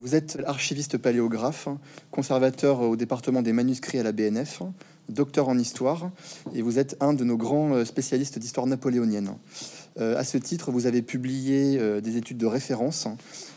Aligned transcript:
Vous 0.00 0.14
êtes 0.14 0.38
archiviste 0.46 0.96
paléographe, 0.96 1.68
conservateur 2.12 2.82
au 2.82 2.94
département 2.94 3.42
des 3.42 3.52
manuscrits 3.52 3.98
à 3.98 4.04
la 4.04 4.12
BNF, 4.12 4.62
docteur 5.08 5.48
en 5.48 5.58
histoire, 5.58 6.12
et 6.54 6.62
vous 6.62 6.78
êtes 6.78 6.96
un 7.00 7.14
de 7.14 7.24
nos 7.24 7.36
grands 7.36 7.84
spécialistes 7.84 8.38
d'histoire 8.38 8.68
napoléonienne. 8.68 9.34
Euh, 9.98 10.16
à 10.16 10.22
ce 10.22 10.38
titre, 10.38 10.70
vous 10.70 10.86
avez 10.86 11.02
publié 11.02 11.78
euh, 11.80 12.00
des 12.00 12.16
études 12.16 12.38
de 12.38 12.46
référence. 12.46 13.08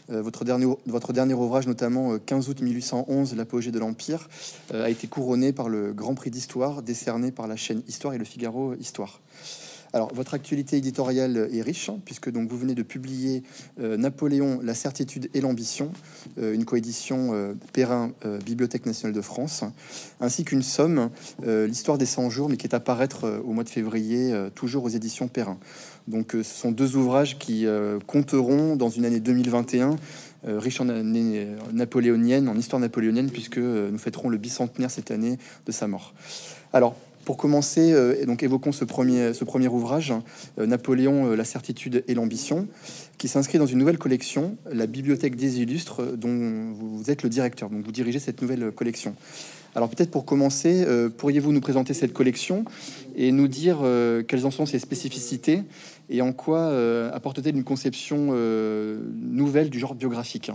Euh, 0.09 0.23
votre, 0.23 0.43
dernier, 0.43 0.65
votre 0.87 1.13
dernier 1.13 1.35
ouvrage, 1.35 1.67
notamment 1.67 2.17
15 2.17 2.49
août 2.49 2.61
1811, 2.61 3.35
L'apogée 3.35 3.71
de 3.71 3.77
l'Empire, 3.77 4.27
a 4.73 4.89
été 4.89 5.07
couronné 5.07 5.53
par 5.53 5.69
le 5.69 5.93
Grand 5.93 6.15
Prix 6.15 6.31
d'Histoire 6.31 6.81
décerné 6.81 7.31
par 7.31 7.47
la 7.47 7.55
chaîne 7.55 7.83
Histoire 7.87 8.15
et 8.15 8.17
le 8.17 8.25
Figaro 8.25 8.73
Histoire. 8.73 9.21
Alors, 9.93 10.13
votre 10.13 10.33
actualité 10.33 10.77
éditoriale 10.77 11.49
est 11.51 11.61
riche, 11.61 11.89
hein, 11.89 11.99
puisque 12.05 12.31
donc 12.31 12.49
vous 12.49 12.57
venez 12.57 12.75
de 12.75 12.83
publier 12.83 13.43
euh, 13.79 13.97
Napoléon, 13.97 14.61
la 14.63 14.73
certitude 14.73 15.29
et 15.33 15.41
l'ambition, 15.41 15.91
euh, 16.37 16.53
une 16.53 16.63
coédition 16.63 17.31
euh, 17.33 17.53
Perrin, 17.73 18.11
Bibliothèque 18.45 18.85
nationale 18.85 19.13
de 19.13 19.21
France, 19.21 19.63
ainsi 20.19 20.45
qu'une 20.45 20.61
somme, 20.61 21.09
l'histoire 21.43 21.97
des 21.97 22.05
100 22.05 22.29
jours, 22.29 22.49
mais 22.49 22.57
qui 22.57 22.67
est 22.67 22.75
à 22.75 22.79
paraître 22.79 23.41
au 23.45 23.53
mois 23.53 23.63
de 23.63 23.69
février, 23.69 24.33
toujours 24.55 24.83
aux 24.83 24.89
éditions 24.89 25.27
Perrin. 25.27 25.57
Donc, 26.07 26.31
ce 26.33 26.43
sont 26.43 26.71
deux 26.71 26.95
ouvrages 26.95 27.37
qui 27.37 27.65
compteront 28.07 28.75
dans 28.75 28.89
une 28.89 29.05
année 29.05 29.19
2021 29.19 29.95
riche 30.43 30.81
en 30.81 30.89
année 30.89 31.47
napoléonienne, 31.71 32.49
en 32.49 32.57
histoire 32.57 32.79
napoléonienne, 32.79 33.29
puisque 33.29 33.57
nous 33.57 33.97
fêterons 33.97 34.29
le 34.29 34.37
bicentenaire 34.37 34.91
cette 34.91 35.11
année 35.11 35.37
de 35.65 35.71
sa 35.71 35.87
mort. 35.87 36.13
Alors, 36.73 36.95
pour 37.25 37.37
commencer, 37.37 37.91
euh, 37.91 38.25
donc 38.25 38.43
évoquons 38.43 38.71
ce 38.71 38.85
premier, 38.85 39.67
ouvrage, 39.67 40.13
euh, 40.59 40.65
Napoléon, 40.65 41.31
euh, 41.31 41.35
la 41.35 41.43
certitude 41.43 42.03
et 42.07 42.13
l'ambition, 42.13 42.67
qui 43.17 43.27
s'inscrit 43.27 43.57
dans 43.57 43.65
une 43.65 43.77
nouvelle 43.77 43.97
collection, 43.97 44.57
la 44.71 44.87
Bibliothèque 44.87 45.35
des 45.35 45.61
Illustres, 45.61 46.01
dont 46.17 46.73
vous 46.73 47.09
êtes 47.09 47.23
le 47.23 47.29
directeur, 47.29 47.69
donc 47.69 47.85
vous 47.85 47.91
dirigez 47.91 48.19
cette 48.19 48.41
nouvelle 48.41 48.71
collection. 48.71 49.15
Alors 49.75 49.89
peut-être 49.89 50.11
pour 50.11 50.25
commencer, 50.25 50.85
pourriez-vous 51.17 51.53
nous 51.53 51.61
présenter 51.61 51.93
cette 51.93 52.11
collection 52.11 52.65
et 53.15 53.31
nous 53.31 53.47
dire 53.47 53.85
quelles 54.27 54.45
en 54.45 54.51
sont 54.51 54.65
ses 54.65 54.79
spécificités 54.79 55.61
et 56.09 56.21
en 56.21 56.33
quoi 56.33 56.75
apporte-t-elle 57.13 57.55
une 57.55 57.63
conception 57.63 58.33
nouvelle 59.13 59.69
du 59.69 59.79
genre 59.79 59.95
biographique? 59.95 60.51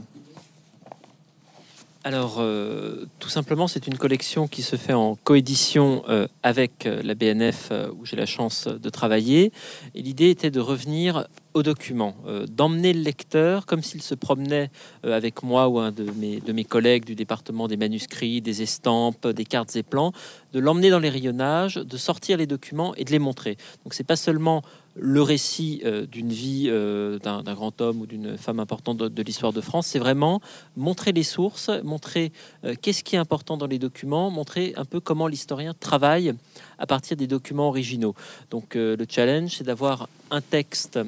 Alors, 2.07 2.37
euh, 2.39 3.05
tout 3.19 3.29
simplement, 3.29 3.67
c'est 3.67 3.89
une 3.89 3.99
collection 3.99 4.47
qui 4.47 4.63
se 4.63 4.77
fait 4.77 4.93
en 4.93 5.17
coédition 5.17 6.05
euh, 6.09 6.29
avec 6.45 6.87
euh, 6.87 7.03
la 7.03 7.17
BNF, 7.17 7.73
où 7.99 8.07
j'ai 8.07 8.15
la 8.15 8.27
chance 8.27 8.69
de 8.69 8.91
travailler. 8.91 9.51
Et 9.97 10.03
l'idée 10.03 10.31
était 10.31 10.53
de 10.53 10.61
revenir 10.61 11.27
au 11.53 11.65
document, 11.65 12.15
d'emmener 12.49 12.93
le 12.93 13.01
lecteur 13.01 13.65
comme 13.65 13.83
s'il 13.83 14.03
se 14.03 14.15
promenait 14.15 14.71
avec 15.03 15.43
moi 15.43 15.69
ou 15.69 15.79
un 15.79 15.91
de 15.91 16.05
mes, 16.13 16.39
de 16.39 16.53
mes 16.53 16.65
collègues 16.65 17.07
du 17.07 17.15
département 17.15 17.67
des 17.67 17.79
manuscrits, 17.79 18.43
des 18.43 18.61
estampes, 18.61 19.27
des 19.27 19.47
cartes 19.47 19.75
et 19.75 19.83
plans, 19.83 20.13
de 20.53 20.61
l'emmener 20.61 20.91
dans 20.91 20.99
les 20.99 21.09
rayonnages, 21.09 21.77
de 21.77 21.97
sortir 21.97 22.37
les 22.37 22.47
documents 22.47 22.95
et 22.97 23.05
de 23.05 23.11
les 23.11 23.19
montrer. 23.19 23.57
Donc, 23.85 23.95
c'est 23.95 24.05
pas 24.05 24.17
seulement 24.17 24.63
le 24.99 25.23
récit 25.23 25.83
euh, 25.85 26.07
d'une 26.07 26.31
vie 26.31 26.67
euh, 26.69 27.19
d'un 27.19 27.43
grand 27.43 27.81
homme 27.81 28.01
ou 28.01 28.07
d'une 28.07 28.39
femme 28.39 28.61
importante 28.61 28.99
de, 28.99 29.23
l'histoire 29.23 29.53
de 29.53 29.61
France, 29.61 29.87
c'est 29.89 29.99
vraiment 29.99 30.41
montrer 30.77 31.13
les 31.13 31.23
sources, 31.23 31.71
montrer 31.85 32.33
euh, 32.65 32.75
qu'est-ce 32.81 33.05
qui 33.05 33.17
est 33.17 33.19
important 33.19 33.57
dans 33.57 33.67
les 33.67 33.79
documents, 33.79 34.31
montrer 34.31 34.73
un 34.77 34.85
peu 34.85 35.01
comment 35.01 35.27
l'historien 35.27 35.75
travaille 35.79 36.35
à 36.79 36.87
partir 36.87 37.17
des 37.17 37.27
documents 37.27 37.69
originaux. 37.69 38.15
Donc 38.51 38.75
le 38.75 39.05
challenge, 39.09 39.57
c'est 39.57 39.65
d'avoir 39.65 40.09
un 40.31 40.41
texte 40.41 40.99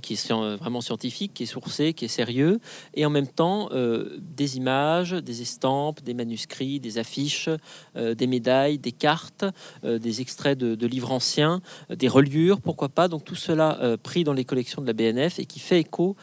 qui 0.00 0.14
est 0.14 0.32
vraiment 0.56 0.80
scientifique, 0.80 1.34
qui 1.34 1.44
est 1.44 1.46
sourcé, 1.46 1.92
qui 1.92 2.04
est 2.04 2.08
sérieux, 2.08 2.60
et 2.94 3.04
en 3.06 3.10
même 3.10 3.26
temps 3.26 3.68
euh, 3.72 4.18
des 4.20 4.56
images, 4.56 5.12
des 5.12 5.42
estampes, 5.42 6.02
des 6.02 6.14
manuscrits, 6.14 6.80
des 6.80 6.98
affiches, 6.98 7.48
euh, 7.96 8.14
des 8.14 8.26
médailles, 8.26 8.78
des 8.78 8.92
cartes, 8.92 9.44
euh, 9.84 9.98
des 9.98 10.20
extraits 10.20 10.58
de, 10.58 10.86
livres 10.86 11.12
anciens, 11.12 11.60
des 11.94 12.08
reliures, 12.08 12.60
pourquoi 12.60 12.88
pas. 12.88 13.08
Donc 13.08 13.24
tout 13.24 13.34
cela 13.34 13.96
pris 14.02 14.24
dans 14.24 14.32
les 14.32 14.44
collections 14.44 14.80
de 14.80 14.86
la 14.86 14.94
BNF 14.94 15.38
et 15.38 15.44
qui 15.44 15.60
fait 15.60 15.80
écho 15.80 16.16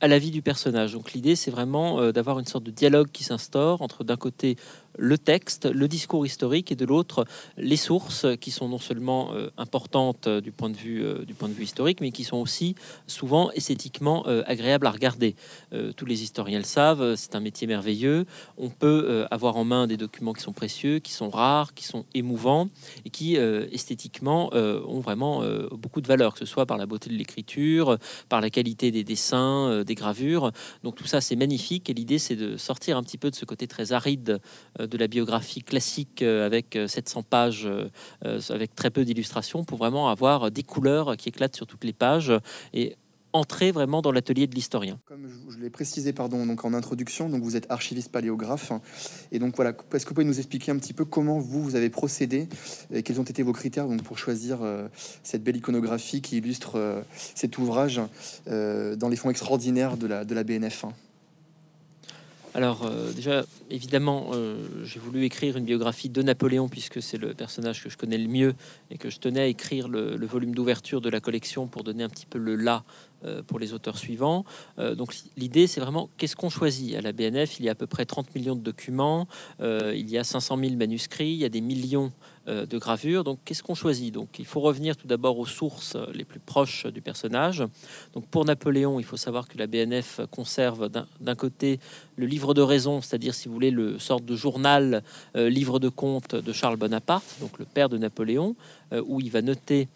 à 0.00 0.08
la 0.08 0.18
vie 0.18 0.32
du 0.32 0.42
personnage. 0.42 0.94
Donc 0.94 1.12
l'idée, 1.12 1.36
c'est 1.36 1.52
vraiment 1.52 2.10
d'avoir 2.10 2.40
une 2.40 2.46
sorte 2.46 2.64
de 2.64 2.72
dialogue 2.72 3.08
qui 3.12 3.22
s'instaure 3.22 3.82
entre 3.82 4.02
d'un 4.02 4.16
côté 4.16 4.56
le 4.98 5.18
texte, 5.18 5.66
le 5.66 5.88
discours 5.88 6.26
historique 6.26 6.72
et 6.72 6.76
de 6.76 6.84
l'autre 6.84 7.24
les 7.56 7.76
sources 7.76 8.26
qui 8.40 8.50
sont 8.50 8.68
non 8.68 8.78
seulement 8.78 9.32
euh, 9.32 9.50
importantes 9.56 10.26
euh, 10.26 10.40
du 10.40 10.52
point 10.52 10.70
de 10.70 10.76
vue 10.76 11.02
euh, 11.02 11.24
du 11.24 11.34
point 11.34 11.48
de 11.48 11.54
vue 11.54 11.64
historique, 11.64 12.00
mais 12.00 12.10
qui 12.10 12.24
sont 12.24 12.38
aussi 12.38 12.74
souvent 13.06 13.50
esthétiquement 13.52 14.24
agréables 14.46 14.86
à 14.86 14.90
regarder. 14.90 15.34
tous 15.96 16.06
les 16.06 16.22
historiens 16.22 16.58
le 16.58 16.64
savent, 16.64 17.14
c'est 17.16 17.34
un 17.34 17.40
métier 17.40 17.66
merveilleux. 17.66 18.26
On 18.56 18.68
peut 18.68 19.26
avoir 19.30 19.56
en 19.56 19.64
main 19.64 19.86
des 19.86 19.96
documents 19.96 20.32
qui 20.32 20.42
sont 20.42 20.52
précieux, 20.52 20.98
qui 20.98 21.12
sont 21.12 21.30
rares, 21.30 21.74
qui 21.74 21.84
sont 21.84 22.04
émouvants 22.14 22.68
et 23.04 23.10
qui 23.10 23.36
esthétiquement 23.36 24.50
ont 24.54 25.00
vraiment 25.00 25.42
beaucoup 25.72 26.00
de 26.00 26.06
valeur, 26.06 26.34
que 26.34 26.38
ce 26.38 26.46
soit 26.46 26.66
par 26.66 26.78
la 26.78 26.86
beauté 26.86 27.10
de 27.10 27.14
l'écriture, 27.14 27.98
par 28.28 28.40
la 28.40 28.50
qualité 28.50 28.90
des 28.90 29.04
dessins, 29.04 29.82
des 29.84 29.94
gravures. 29.94 30.52
Donc 30.82 30.96
tout 30.96 31.06
ça 31.06 31.20
c'est 31.20 31.36
magnifique 31.36 31.90
et 31.90 31.94
l'idée 31.94 32.18
c'est 32.18 32.36
de 32.36 32.56
sortir 32.56 32.96
un 32.96 33.02
petit 33.02 33.18
peu 33.18 33.30
de 33.30 33.36
ce 33.36 33.44
côté 33.44 33.66
très 33.66 33.92
aride 33.92 34.40
de 34.86 34.98
la 34.98 35.08
biographie 35.08 35.62
classique 35.62 36.22
euh, 36.22 36.46
avec 36.46 36.78
700 36.86 37.20
euh, 37.20 37.22
pages, 37.28 37.68
euh, 38.24 38.40
avec 38.50 38.74
très 38.74 38.90
peu 38.90 39.04
d'illustrations, 39.04 39.64
pour 39.64 39.78
vraiment 39.78 40.08
avoir 40.08 40.50
des 40.50 40.62
couleurs 40.62 41.16
qui 41.16 41.28
éclatent 41.28 41.56
sur 41.56 41.66
toutes 41.66 41.84
les 41.84 41.92
pages 41.92 42.32
et 42.72 42.96
entrer 43.32 43.70
vraiment 43.70 44.02
dans 44.02 44.10
l'atelier 44.10 44.48
de 44.48 44.54
l'historien. 44.56 44.98
Comme 45.04 45.28
je, 45.48 45.58
l'ai 45.58 45.70
précisé 45.70 46.12
pardon, 46.12 46.44
donc 46.46 46.64
en 46.64 46.74
introduction, 46.74 47.28
donc 47.28 47.42
vous 47.42 47.54
êtes 47.54 47.70
archiviste 47.70 48.10
paléographe. 48.10 48.72
Et 49.30 49.38
donc 49.38 49.54
voilà, 49.54 49.70
est-ce 49.70 50.04
que 50.04 50.08
vous 50.08 50.14
pouvez 50.16 50.26
nous 50.26 50.38
expliquer 50.38 50.72
un 50.72 50.78
petit 50.78 50.94
peu 50.94 51.04
comment 51.04 51.38
vous, 51.38 51.62
vous 51.62 51.76
avez 51.76 51.90
procédé 51.90 52.48
et 52.92 53.04
quels 53.04 53.20
ont 53.20 53.24
été 53.24 53.44
vos 53.44 53.52
critères 53.52 53.86
donc, 53.86 54.02
pour 54.02 54.18
choisir 54.18 54.58
cette 55.22 55.44
belle 55.44 55.56
iconographie 55.56 56.22
qui 56.22 56.38
illustre 56.38 57.04
cet 57.36 57.56
ouvrage 57.58 58.00
dans 58.46 59.08
les 59.08 59.16
fonds 59.16 59.30
extraordinaires 59.30 59.96
de 59.96 60.08
la, 60.08 60.24
de 60.24 60.34
la 60.34 60.42
BNF 60.42 60.86
alors 62.54 62.84
euh, 62.84 63.12
déjà, 63.12 63.44
évidemment, 63.70 64.30
euh, 64.32 64.56
j'ai 64.82 64.98
voulu 64.98 65.24
écrire 65.24 65.56
une 65.56 65.64
biographie 65.64 66.08
de 66.08 66.20
Napoléon 66.20 66.68
puisque 66.68 67.00
c'est 67.00 67.16
le 67.16 67.32
personnage 67.32 67.82
que 67.82 67.90
je 67.90 67.96
connais 67.96 68.18
le 68.18 68.28
mieux 68.28 68.54
et 68.90 68.98
que 68.98 69.08
je 69.08 69.18
tenais 69.18 69.40
à 69.40 69.46
écrire 69.46 69.88
le, 69.88 70.16
volume 70.26 70.54
d'ouverture 70.54 71.00
de 71.00 71.08
la 71.08 71.20
collection 71.20 71.68
pour 71.68 71.84
donner 71.84 72.02
un 72.02 72.08
petit 72.08 72.26
peu 72.26 72.38
le 72.38 72.56
là 72.56 72.82
pour 73.46 73.58
les 73.58 73.72
auteurs 73.72 73.98
suivants. 73.98 74.44
donc 74.78 75.14
l'idée, 75.36 75.66
c'est 75.66 75.80
vraiment 75.80 76.08
qu'est-ce 76.16 76.36
qu'on 76.36 76.50
choisit? 76.50 76.94
À 76.94 77.00
la 77.00 77.12
BNF 77.12 77.58
Il 77.58 77.66
y 77.66 77.68
a 77.68 77.72
à 77.72 77.74
peu 77.74 77.86
près 77.86 78.04
30 78.04 78.34
millions 78.34 78.56
de 78.56 78.60
documents, 78.60 79.26
il 79.60 80.08
y 80.10 80.18
a 80.18 80.24
500 80.24 80.58
000 80.58 80.76
manuscrits, 80.76 81.32
il 81.32 81.38
y 81.38 81.44
a 81.44 81.48
des 81.48 81.60
millions 81.60 82.12
euh, 82.48 82.64
de 82.64 82.78
gravure. 82.78 83.22
Donc, 83.22 83.38
qu'est-ce 83.44 83.62
qu'on 83.62 83.74
choisit? 83.74 84.14
Donc, 84.14 84.38
il 84.38 84.46
faut 84.46 84.60
revenir 84.60 84.96
tout 84.96 85.06
d'abord 85.06 85.38
aux 85.38 85.44
sources 85.44 85.96
les 86.14 86.24
plus 86.24 86.40
proches 86.40 86.86
du 86.86 87.02
personnage. 87.02 87.62
Donc, 88.14 88.26
pour 88.28 88.46
Napoléon, 88.46 88.98
il 88.98 89.04
faut 89.04 89.18
savoir 89.18 89.46
que 89.46 89.58
la 89.58 89.66
BNF 89.66 90.22
conserve 90.30 90.88
d'un 90.88 91.34
côté 91.34 91.80
le 92.16 92.24
livre 92.24 92.54
de 92.54 92.62
raison, 92.62 93.02
c'est-à-dire, 93.02 93.34
si 93.34 93.46
vous 93.46 93.54
voulez, 93.54 93.70
le 93.70 93.98
sorte 93.98 94.24
de 94.24 94.36
journal, 94.36 95.02
euh, 95.36 95.50
livre 95.50 95.78
de 95.78 95.90
compte 95.90 96.34
de 96.34 96.52
Charles 96.52 96.76
Bonaparte, 96.76 97.36
donc 97.40 97.58
le 97.58 97.66
père 97.66 97.90
de 97.90 97.98
Napoléon, 97.98 98.56
euh, 98.94 99.02
où 99.06 99.20
il 99.20 99.30
va 99.30 99.42
noter 99.42 99.88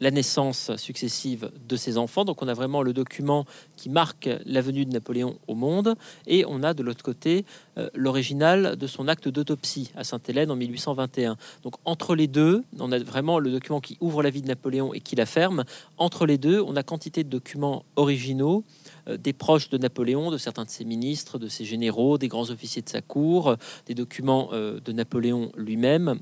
la 0.00 0.10
naissance 0.10 0.70
successive 0.76 1.50
de 1.68 1.76
ses 1.76 1.98
enfants. 1.98 2.24
Donc 2.24 2.42
on 2.42 2.48
a 2.48 2.54
vraiment 2.54 2.82
le 2.82 2.92
document 2.92 3.44
qui 3.76 3.88
marque 3.88 4.28
la 4.44 4.60
venue 4.60 4.84
de 4.84 4.92
Napoléon 4.92 5.38
au 5.46 5.54
monde. 5.54 5.94
Et 6.26 6.44
on 6.46 6.62
a 6.62 6.74
de 6.74 6.82
l'autre 6.82 7.02
côté 7.02 7.44
euh, 7.76 7.88
l'original 7.94 8.76
de 8.76 8.86
son 8.86 9.08
acte 9.08 9.28
d'autopsie 9.28 9.90
à 9.96 10.04
Sainte-Hélène 10.04 10.50
en 10.50 10.56
1821. 10.56 11.36
Donc 11.62 11.74
entre 11.84 12.14
les 12.14 12.26
deux, 12.26 12.64
on 12.78 12.92
a 12.92 12.98
vraiment 12.98 13.38
le 13.38 13.50
document 13.50 13.80
qui 13.80 13.96
ouvre 14.00 14.22
la 14.22 14.30
vie 14.30 14.42
de 14.42 14.48
Napoléon 14.48 14.94
et 14.94 15.00
qui 15.00 15.16
la 15.16 15.26
ferme. 15.26 15.64
Entre 15.96 16.26
les 16.26 16.38
deux, 16.38 16.60
on 16.60 16.76
a 16.76 16.82
quantité 16.82 17.24
de 17.24 17.28
documents 17.28 17.84
originaux 17.96 18.64
euh, 19.08 19.16
des 19.16 19.32
proches 19.32 19.68
de 19.68 19.78
Napoléon, 19.78 20.30
de 20.30 20.38
certains 20.38 20.64
de 20.64 20.70
ses 20.70 20.84
ministres, 20.84 21.38
de 21.38 21.48
ses 21.48 21.64
généraux, 21.64 22.18
des 22.18 22.28
grands 22.28 22.50
officiers 22.50 22.82
de 22.82 22.88
sa 22.88 23.00
cour, 23.00 23.56
des 23.86 23.94
documents 23.94 24.50
euh, 24.52 24.80
de 24.80 24.92
Napoléon 24.92 25.52
lui-même. 25.56 26.20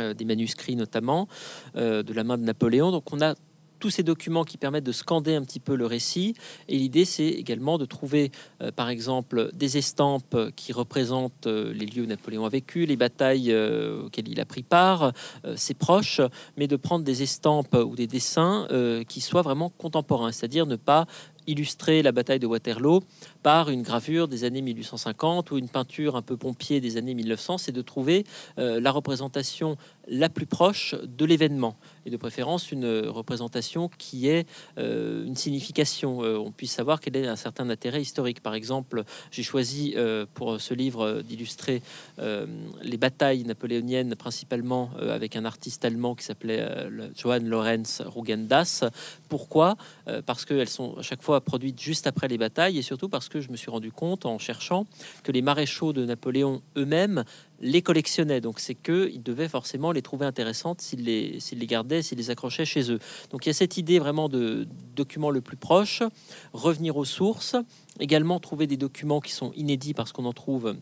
Euh, 0.00 0.12
des 0.12 0.26
manuscrits 0.26 0.76
notamment, 0.76 1.26
euh, 1.76 2.02
de 2.02 2.12
la 2.12 2.22
main 2.22 2.36
de 2.36 2.42
Napoléon. 2.42 2.90
Donc 2.90 3.12
on 3.12 3.20
a 3.22 3.34
tous 3.78 3.88
ces 3.88 4.02
documents 4.02 4.44
qui 4.44 4.58
permettent 4.58 4.84
de 4.84 4.92
scander 4.92 5.34
un 5.34 5.42
petit 5.42 5.60
peu 5.60 5.74
le 5.74 5.86
récit. 5.86 6.34
Et 6.68 6.76
l'idée, 6.76 7.06
c'est 7.06 7.28
également 7.28 7.78
de 7.78 7.86
trouver, 7.86 8.30
euh, 8.60 8.70
par 8.70 8.90
exemple, 8.90 9.50
des 9.54 9.78
estampes 9.78 10.36
qui 10.54 10.72
représentent 10.74 11.46
les 11.46 11.86
lieux 11.86 12.02
où 12.02 12.06
Napoléon 12.06 12.44
a 12.44 12.50
vécu, 12.50 12.84
les 12.84 12.96
batailles 12.96 13.54
auxquelles 13.54 14.28
il 14.28 14.40
a 14.40 14.44
pris 14.44 14.62
part, 14.62 15.12
ses 15.56 15.74
proches, 15.74 16.20
mais 16.56 16.66
de 16.66 16.76
prendre 16.76 17.04
des 17.04 17.22
estampes 17.22 17.74
ou 17.74 17.96
des 17.96 18.06
dessins 18.06 18.66
qui 19.08 19.20
soient 19.20 19.42
vraiment 19.42 19.70
contemporains, 19.70 20.32
c'est-à-dire 20.32 20.66
ne 20.66 20.76
pas 20.76 21.06
illustrer 21.46 22.02
la 22.02 22.12
bataille 22.12 22.38
de 22.38 22.46
Waterloo 22.46 23.02
par 23.42 23.70
une 23.70 23.82
gravure 23.82 24.28
des 24.28 24.44
années 24.44 24.62
1850 24.62 25.50
ou 25.50 25.58
une 25.58 25.68
peinture 25.68 26.16
un 26.16 26.22
peu 26.22 26.36
pompier 26.36 26.80
des 26.80 26.96
années 26.96 27.14
1900, 27.14 27.58
c'est 27.58 27.72
de 27.72 27.82
trouver 27.82 28.24
euh, 28.58 28.80
la 28.80 28.90
représentation 28.90 29.76
la 30.08 30.28
plus 30.28 30.46
proche 30.46 30.94
de 31.02 31.24
l'événement 31.24 31.76
et 32.06 32.10
de 32.10 32.16
préférence 32.16 32.70
une 32.70 32.86
représentation 33.08 33.90
qui 33.98 34.28
ait 34.28 34.46
euh, 34.78 35.26
une 35.26 35.36
signification. 35.36 36.22
Euh, 36.22 36.38
on 36.38 36.52
puisse 36.52 36.72
savoir 36.72 37.00
qu'elle 37.00 37.16
ait 37.16 37.26
un 37.26 37.36
certain 37.36 37.68
intérêt 37.68 38.00
historique. 38.00 38.40
Par 38.40 38.54
exemple, 38.54 39.02
j'ai 39.32 39.42
choisi 39.42 39.94
euh, 39.96 40.24
pour 40.34 40.60
ce 40.60 40.72
livre 40.72 41.22
d'illustrer 41.22 41.82
les 42.18 42.96
batailles 42.96 43.44
napoléoniennes, 43.44 44.14
principalement 44.14 44.90
avec 45.00 45.36
un 45.36 45.44
artiste 45.44 45.84
allemand 45.84 46.14
qui 46.14 46.24
s'appelait 46.24 46.66
Johann 47.16 47.48
Lorenz 47.48 48.02
Rugendas. 48.04 48.84
Pourquoi? 49.28 49.76
Parce 50.24 50.44
qu'elles 50.44 50.68
sont 50.68 50.96
à 50.96 51.02
chaque 51.02 51.22
fois 51.22 51.40
produites 51.40 51.80
juste 51.80 52.06
après 52.06 52.28
les 52.28 52.38
batailles 52.38 52.78
et 52.78 52.82
surtout 52.82 53.08
parce 53.08 53.28
que 53.28 53.40
je 53.40 53.50
me 53.50 53.56
suis 53.56 53.70
rendu 53.70 53.90
compte 53.90 54.26
en 54.26 54.38
cherchant 54.38 54.86
que 55.22 55.32
les 55.32 55.42
maréchaux 55.42 55.92
de 55.92 56.04
Napoléon 56.04 56.62
eux-mêmes 56.76 57.24
les 57.60 57.82
collectionnaient. 57.82 58.40
Donc 58.40 58.60
c'est 58.60 58.74
que 58.74 59.10
ils 59.12 59.22
devaient 59.22 59.48
forcément 59.48 59.92
les 59.92 60.02
trouver 60.02 60.26
intéressantes 60.26 60.80
s'ils 60.80 61.04
les, 61.04 61.38
les 61.52 61.66
gardaient, 61.66 62.02
s'ils 62.02 62.18
les 62.18 62.30
accrochaient 62.30 62.64
chez 62.64 62.90
eux. 62.90 62.98
Donc 63.30 63.46
il 63.46 63.48
y 63.48 63.50
a 63.50 63.54
cette 63.54 63.76
idée 63.76 63.98
vraiment 63.98 64.28
de 64.28 64.66
document 64.94 65.30
le 65.30 65.40
plus 65.40 65.56
proche, 65.56 66.02
revenir 66.52 66.96
aux 66.96 67.04
sources, 67.04 67.56
également 68.00 68.40
trouver 68.40 68.66
des 68.66 68.76
documents 68.76 69.20
qui 69.20 69.32
sont 69.32 69.52
inédits 69.52 69.94
parce 69.94 70.12
qu'on 70.12 70.24
en 70.24 70.32
trouve 70.32 70.76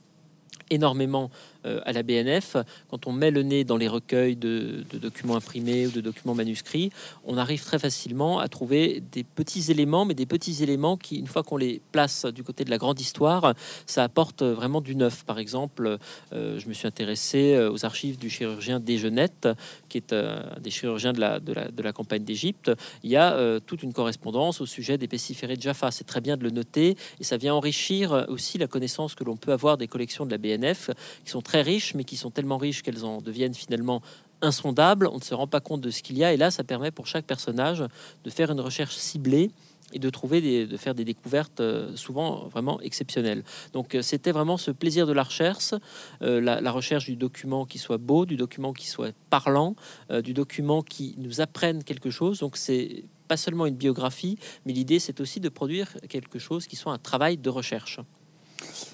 énormément 0.70 1.30
à 1.64 1.92
la 1.92 2.02
BNF. 2.02 2.56
Quand 2.90 3.06
on 3.06 3.12
met 3.12 3.30
le 3.30 3.42
nez 3.42 3.64
dans 3.64 3.76
les 3.76 3.88
recueils 3.88 4.36
de, 4.36 4.84
documents 4.94 5.36
imprimés 5.36 5.86
ou 5.86 5.90
de 5.90 6.00
documents 6.00 6.34
manuscrits, 6.34 6.90
on 7.24 7.36
arrive 7.36 7.62
très 7.64 7.78
facilement 7.78 8.38
à 8.38 8.48
trouver 8.48 9.02
des 9.12 9.24
petits 9.24 9.70
éléments, 9.70 10.04
mais 10.04 10.14
des 10.14 10.26
petits 10.26 10.62
éléments 10.62 10.96
qui, 10.96 11.16
une 11.16 11.26
fois 11.26 11.42
qu'on 11.42 11.56
les 11.56 11.80
place 11.92 12.26
du 12.26 12.42
côté 12.42 12.64
de 12.64 12.70
la 12.70 12.78
grande 12.78 13.00
histoire, 13.00 13.54
ça 13.86 14.02
apporte 14.02 14.42
vraiment 14.42 14.80
du 14.80 14.94
neuf. 14.96 15.24
Par 15.24 15.38
exemple, 15.38 15.98
euh, 16.32 16.58
je 16.58 16.68
me 16.68 16.74
suis 16.74 16.86
intéressé 16.86 17.54
euh, 17.54 17.70
aux 17.70 17.84
archives 17.84 18.18
du 18.18 18.30
chirurgien 18.30 18.80
Desgenettes, 18.80 19.48
qui 19.88 19.98
est 19.98 20.12
un 20.12 20.58
des 20.60 20.70
chirurgiens 20.70 21.12
de 21.12 21.82
la 21.82 21.92
campagne 21.92 22.24
d'Égypte. 22.24 22.70
Il 23.02 23.10
y 23.10 23.16
a 23.16 23.60
toute 23.60 23.82
une 23.82 23.92
correspondance 23.92 24.60
au 24.60 24.66
sujet 24.66 24.98
des 24.98 25.08
pestiférés 25.08 25.56
de 25.56 25.62
Jaffa. 25.62 25.90
C'est 25.90 26.04
très 26.04 26.20
bien 26.20 26.36
de 26.36 26.42
le 26.42 26.50
noter 26.50 26.96
et 27.20 27.24
ça 27.24 27.36
vient 27.36 27.54
enrichir 27.54 28.26
aussi 28.28 28.58
la 28.58 28.66
connaissance 28.66 29.14
que 29.14 29.24
l'on 29.24 29.36
peut 29.36 29.52
avoir 29.52 29.76
des 29.76 29.88
collections 29.88 30.26
de 30.26 30.30
la 30.30 30.38
BNF 30.38 30.90
qui 31.24 31.30
sont 31.30 31.42
très 31.42 31.53
riches, 31.62 31.94
mais 31.94 32.04
qui 32.04 32.16
sont 32.16 32.30
tellement 32.30 32.58
riches 32.58 32.82
qu'elles 32.82 33.04
en 33.04 33.20
deviennent 33.20 33.54
finalement 33.54 34.02
insondables. 34.42 35.08
On 35.12 35.18
ne 35.18 35.22
se 35.22 35.34
rend 35.34 35.46
pas 35.46 35.60
compte 35.60 35.80
de 35.80 35.90
ce 35.90 36.02
qu'il 36.02 36.18
y 36.18 36.24
a. 36.24 36.32
Et 36.32 36.36
là, 36.36 36.50
ça 36.50 36.64
permet 36.64 36.90
pour 36.90 37.06
chaque 37.06 37.26
personnage 37.26 37.84
de 38.24 38.30
faire 38.30 38.50
une 38.50 38.60
recherche 38.60 38.96
ciblée 38.96 39.50
et 39.92 39.98
de 39.98 40.10
trouver 40.10 40.40
des, 40.40 40.66
de 40.66 40.76
faire 40.76 40.94
des 40.94 41.04
découvertes 41.04 41.60
euh, 41.60 41.94
souvent 41.96 42.48
vraiment 42.48 42.80
exceptionnelles. 42.80 43.44
Donc 43.72 43.94
euh, 43.94 44.02
c'était 44.02 44.32
vraiment 44.32 44.56
ce 44.56 44.70
plaisir 44.70 45.06
de 45.06 45.12
la 45.12 45.22
recherche, 45.22 45.74
euh, 46.22 46.40
la, 46.40 46.72
recherche 46.72 47.04
du 47.04 47.16
document 47.16 47.64
qui 47.64 47.78
soit 47.78 47.98
beau, 47.98 48.26
du 48.26 48.36
document 48.36 48.72
qui 48.72 48.88
soit 48.88 49.12
parlant, 49.30 49.76
du 50.22 50.34
document 50.34 50.82
qui 50.82 51.14
nous 51.18 51.40
apprenne 51.40 51.84
quelque 51.84 52.10
chose. 52.10 52.40
Donc 52.40 52.56
c'est 52.56 53.04
pas 53.28 53.36
seulement 53.36 53.66
une 53.66 53.76
biographie, 53.76 54.38
mais 54.66 54.72
l'idée 54.72 54.98
c'est 54.98 55.20
aussi 55.20 55.38
de 55.38 55.48
produire 55.48 55.96
quelque 56.08 56.38
chose 56.38 56.66
qui 56.66 56.76
soit 56.76 56.92
un 56.92 56.98
travail 56.98 57.36
de 57.36 57.50
recherche. 57.50 58.00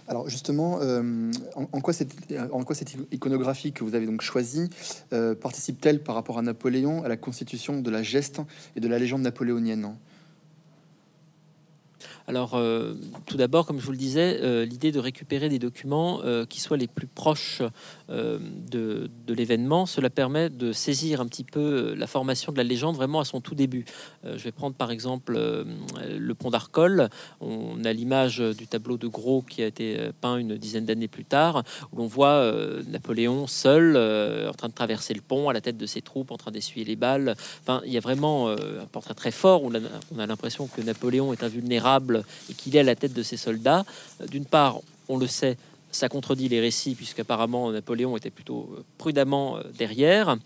Alors 0.08 0.28
justement, 0.28 0.78
euh, 0.80 1.30
en, 1.54 1.80
quoi 1.80 1.94
cette, 1.94 2.14
cette 2.74 2.96
iconographie 3.12 3.72
que 3.72 3.84
vous 3.84 3.94
avez 3.94 4.06
donc 4.06 4.22
choisie 4.22 4.68
euh, 5.12 5.34
participe-t-elle 5.34 6.02
par 6.02 6.14
rapport 6.14 6.38
à 6.38 6.42
Napoléon 6.42 7.04
à 7.04 7.08
la 7.08 7.16
constitution 7.16 7.80
de 7.80 7.90
la 7.90 8.02
geste 8.02 8.40
et 8.76 8.80
de 8.80 8.88
la 8.88 8.98
légende 8.98 9.22
napoléonienne? 9.22 9.94
Alors, 12.26 12.54
euh, 12.54 12.94
tout 13.26 13.36
d'abord, 13.36 13.66
comme 13.66 13.80
je 13.80 13.84
vous 13.84 13.92
le 13.92 13.98
disais, 13.98 14.38
euh, 14.40 14.64
l'idée 14.64 14.92
de 14.92 14.98
récupérer 14.98 15.48
des 15.48 15.58
documents 15.58 16.20
euh, 16.24 16.44
qui 16.46 16.60
soient 16.60 16.76
les 16.76 16.86
plus 16.86 17.06
proches 17.06 17.62
de, 18.08 19.10
l'événement, 19.28 19.86
cela 19.86 20.10
permet 20.10 20.50
de 20.50 20.72
saisir 20.72 21.20
un 21.20 21.26
petit 21.26 21.44
peu 21.44 21.94
la 21.94 22.06
formation 22.06 22.52
de 22.52 22.56
la 22.56 22.64
légende 22.64 22.96
vraiment 22.96 23.20
à 23.20 23.24
son 23.24 23.40
tout 23.40 23.54
début. 23.54 23.84
je 24.24 24.42
vais 24.42 24.50
prendre 24.50 24.74
par 24.74 24.90
exemple 24.90 25.38
le 25.38 26.34
pont 26.34 26.50
d'Arcole. 26.50 27.08
On 27.40 27.84
a 27.84 27.92
l'image 27.92 28.38
du 28.40 28.66
tableau 28.66 28.96
de 28.96 29.06
Gros 29.06 29.42
qui 29.42 29.62
a 29.62 29.66
été 29.66 30.10
peint 30.20 30.36
une 30.36 30.56
dizaine 30.56 30.84
d'années 30.84 31.06
plus 31.06 31.24
tard, 31.24 31.62
où 31.92 31.96
l'on 31.98 32.08
voit 32.08 32.52
Napoléon 32.88 33.46
seul 33.46 33.96
en 34.48 34.52
train 34.52 34.68
de 34.68 34.74
traverser 34.74 35.14
le 35.14 35.20
pont 35.20 35.48
à 35.48 35.52
la 35.52 35.60
tête 35.60 35.78
de 35.78 35.86
ses 35.86 36.02
troupes, 36.02 36.32
en 36.32 36.36
train 36.36 36.50
d'essuyer 36.50 36.84
les 36.84 36.96
balles. 36.96 37.36
Enfin, 37.62 37.80
il 37.86 37.92
y 37.92 37.96
a 37.96 38.00
vraiment 38.00 38.50
un 38.50 38.86
portrait 38.90 39.14
très 39.14 39.30
fort 39.30 39.62
où 39.62 39.70
on 39.70 40.18
a 40.18 40.26
l'impression 40.26 40.66
que 40.66 40.80
Napoléon 40.82 41.32
est 41.32 41.44
invulnérable 41.44 42.09
et 42.16 42.54
qu'il 42.54 42.76
est 42.76 42.80
à 42.80 42.84
la 42.84 42.94
tête 42.94 43.12
de 43.12 43.22
ses 43.22 43.36
soldats. 43.36 43.84
Euh, 44.20 44.26
d'une 44.26 44.44
part, 44.44 44.80
on 45.08 45.18
le 45.18 45.26
sait, 45.26 45.56
ça 45.90 46.08
contredit 46.08 46.48
les 46.48 46.60
récits, 46.60 46.94
puisqu'apparemment 46.94 47.72
Napoléon 47.72 48.16
était 48.16 48.30
plutôt 48.30 48.70
euh, 48.72 48.84
prudemment 48.98 49.56
euh, 49.56 49.62
derrière, 49.76 50.36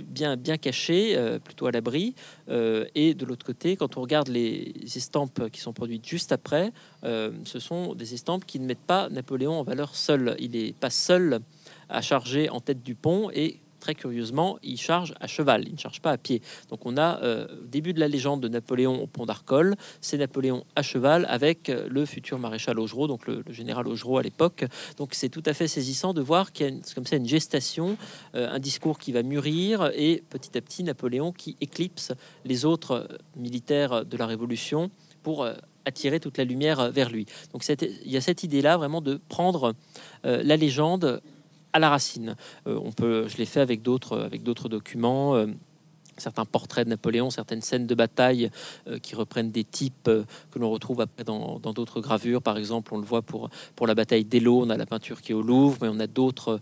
bien, 0.00 0.36
bien 0.36 0.56
caché, 0.56 1.16
plutôt 1.44 1.66
à 1.66 1.70
l'abri. 1.72 2.14
Et 2.48 3.14
de 3.14 3.24
l'autre 3.24 3.44
côté, 3.44 3.76
quand 3.76 3.96
on 3.96 4.00
regarde 4.00 4.28
les 4.28 4.72
estampes 4.96 5.50
qui 5.50 5.60
sont 5.60 5.72
produites 5.72 6.06
juste 6.06 6.32
après, 6.32 6.72
ce 7.02 7.58
sont 7.58 7.94
des 7.94 8.14
estampes 8.14 8.44
qui 8.44 8.60
ne 8.60 8.66
mettent 8.66 8.78
pas 8.78 9.08
Napoléon 9.08 9.58
en 9.58 9.62
valeur 9.62 9.96
seul. 9.96 10.36
Il 10.38 10.52
n'est 10.52 10.72
pas 10.72 10.90
seul 10.90 11.40
à 11.88 12.00
charger 12.02 12.48
en 12.50 12.60
tête 12.60 12.82
du 12.82 12.94
pont 12.94 13.30
et 13.32 13.60
très 13.84 13.94
curieusement, 13.94 14.58
il 14.62 14.78
charge 14.78 15.12
à 15.20 15.26
cheval, 15.26 15.64
il 15.68 15.74
ne 15.74 15.78
charge 15.78 16.00
pas 16.00 16.10
à 16.10 16.16
pied. 16.16 16.40
Donc 16.70 16.86
on 16.86 16.96
a 16.96 17.22
euh, 17.22 17.46
début 17.66 17.92
de 17.92 18.00
la 18.00 18.08
légende 18.08 18.40
de 18.40 18.48
Napoléon 18.48 19.02
au 19.02 19.06
pont 19.06 19.26
d'Arcole, 19.26 19.76
c'est 20.00 20.16
Napoléon 20.16 20.64
à 20.74 20.80
cheval 20.80 21.26
avec 21.28 21.68
euh, 21.68 21.86
le 21.90 22.06
futur 22.06 22.38
maréchal 22.38 22.80
Augereau, 22.80 23.08
donc 23.08 23.26
le, 23.26 23.44
général 23.50 23.86
Augereau 23.86 24.16
à 24.16 24.22
l'époque. 24.22 24.64
Donc 24.96 25.10
c'est 25.12 25.28
tout 25.28 25.42
à 25.44 25.52
fait 25.52 25.68
saisissant 25.68 26.14
de 26.14 26.22
voir 26.22 26.52
qu'il 26.52 26.66
y 26.66 26.70
a 26.70 26.94
comme 26.94 27.04
ça 27.04 27.16
une 27.16 27.28
gestation, 27.28 27.98
euh, 28.34 28.48
un 28.50 28.58
discours 28.58 28.98
qui 28.98 29.12
va 29.12 29.22
mûrir 29.22 29.90
et 29.94 30.22
petit 30.30 30.56
à 30.56 30.62
petit 30.62 30.82
Napoléon 30.82 31.30
qui 31.32 31.58
éclipse 31.60 32.12
les 32.46 32.64
autres 32.64 33.06
militaires 33.36 34.06
de 34.06 34.16
la 34.16 34.26
Révolution 34.26 34.90
pour 35.22 35.46
attirer 35.84 36.20
toute 36.20 36.38
la 36.38 36.44
lumière 36.44 36.90
vers 36.90 37.10
lui. 37.10 37.26
Donc 37.52 37.66
il 37.68 38.10
y 38.10 38.16
a 38.16 38.20
cette 38.22 38.44
idée-là 38.44 38.78
vraiment 38.78 39.02
de 39.02 39.20
prendre 39.28 39.74
la 40.22 40.56
légende 40.56 41.20
à 41.74 41.80
la 41.80 41.90
racine. 41.90 42.36
Euh, 42.66 42.80
on 42.82 42.92
peut, 42.92 43.28
je 43.28 43.36
l'ai 43.36 43.44
fait 43.44 43.60
avec 43.60 43.82
d'autres, 43.82 44.18
avec 44.18 44.42
d'autres 44.42 44.70
documents 44.70 45.34
euh, 45.34 45.46
certains 46.16 46.44
portraits 46.44 46.84
de 46.84 46.90
Napoléon, 46.90 47.28
certaines 47.30 47.60
scènes 47.60 47.88
de 47.88 47.94
bataille 47.96 48.48
euh, 48.86 49.00
qui 49.00 49.16
reprennent 49.16 49.50
des 49.50 49.64
types 49.64 50.04
que 50.04 50.58
l'on 50.60 50.70
retrouve 50.70 51.04
dans, 51.26 51.58
d'autres 51.58 52.00
gravures. 52.00 52.40
Par 52.40 52.56
exemple, 52.56 52.94
on 52.94 52.98
le 52.98 53.04
voit 53.04 53.22
pour, 53.22 53.50
pour 53.74 53.88
la 53.88 53.96
bataille 53.96 54.24
d'Elo, 54.24 54.62
on 54.62 54.70
a 54.70 54.76
la 54.76 54.86
peinture 54.86 55.20
qui 55.20 55.32
est 55.32 55.34
au 55.34 55.42
Louvre, 55.42 55.78
mais 55.82 55.88
on 55.88 55.98
a 55.98 56.06
d'autres 56.06 56.60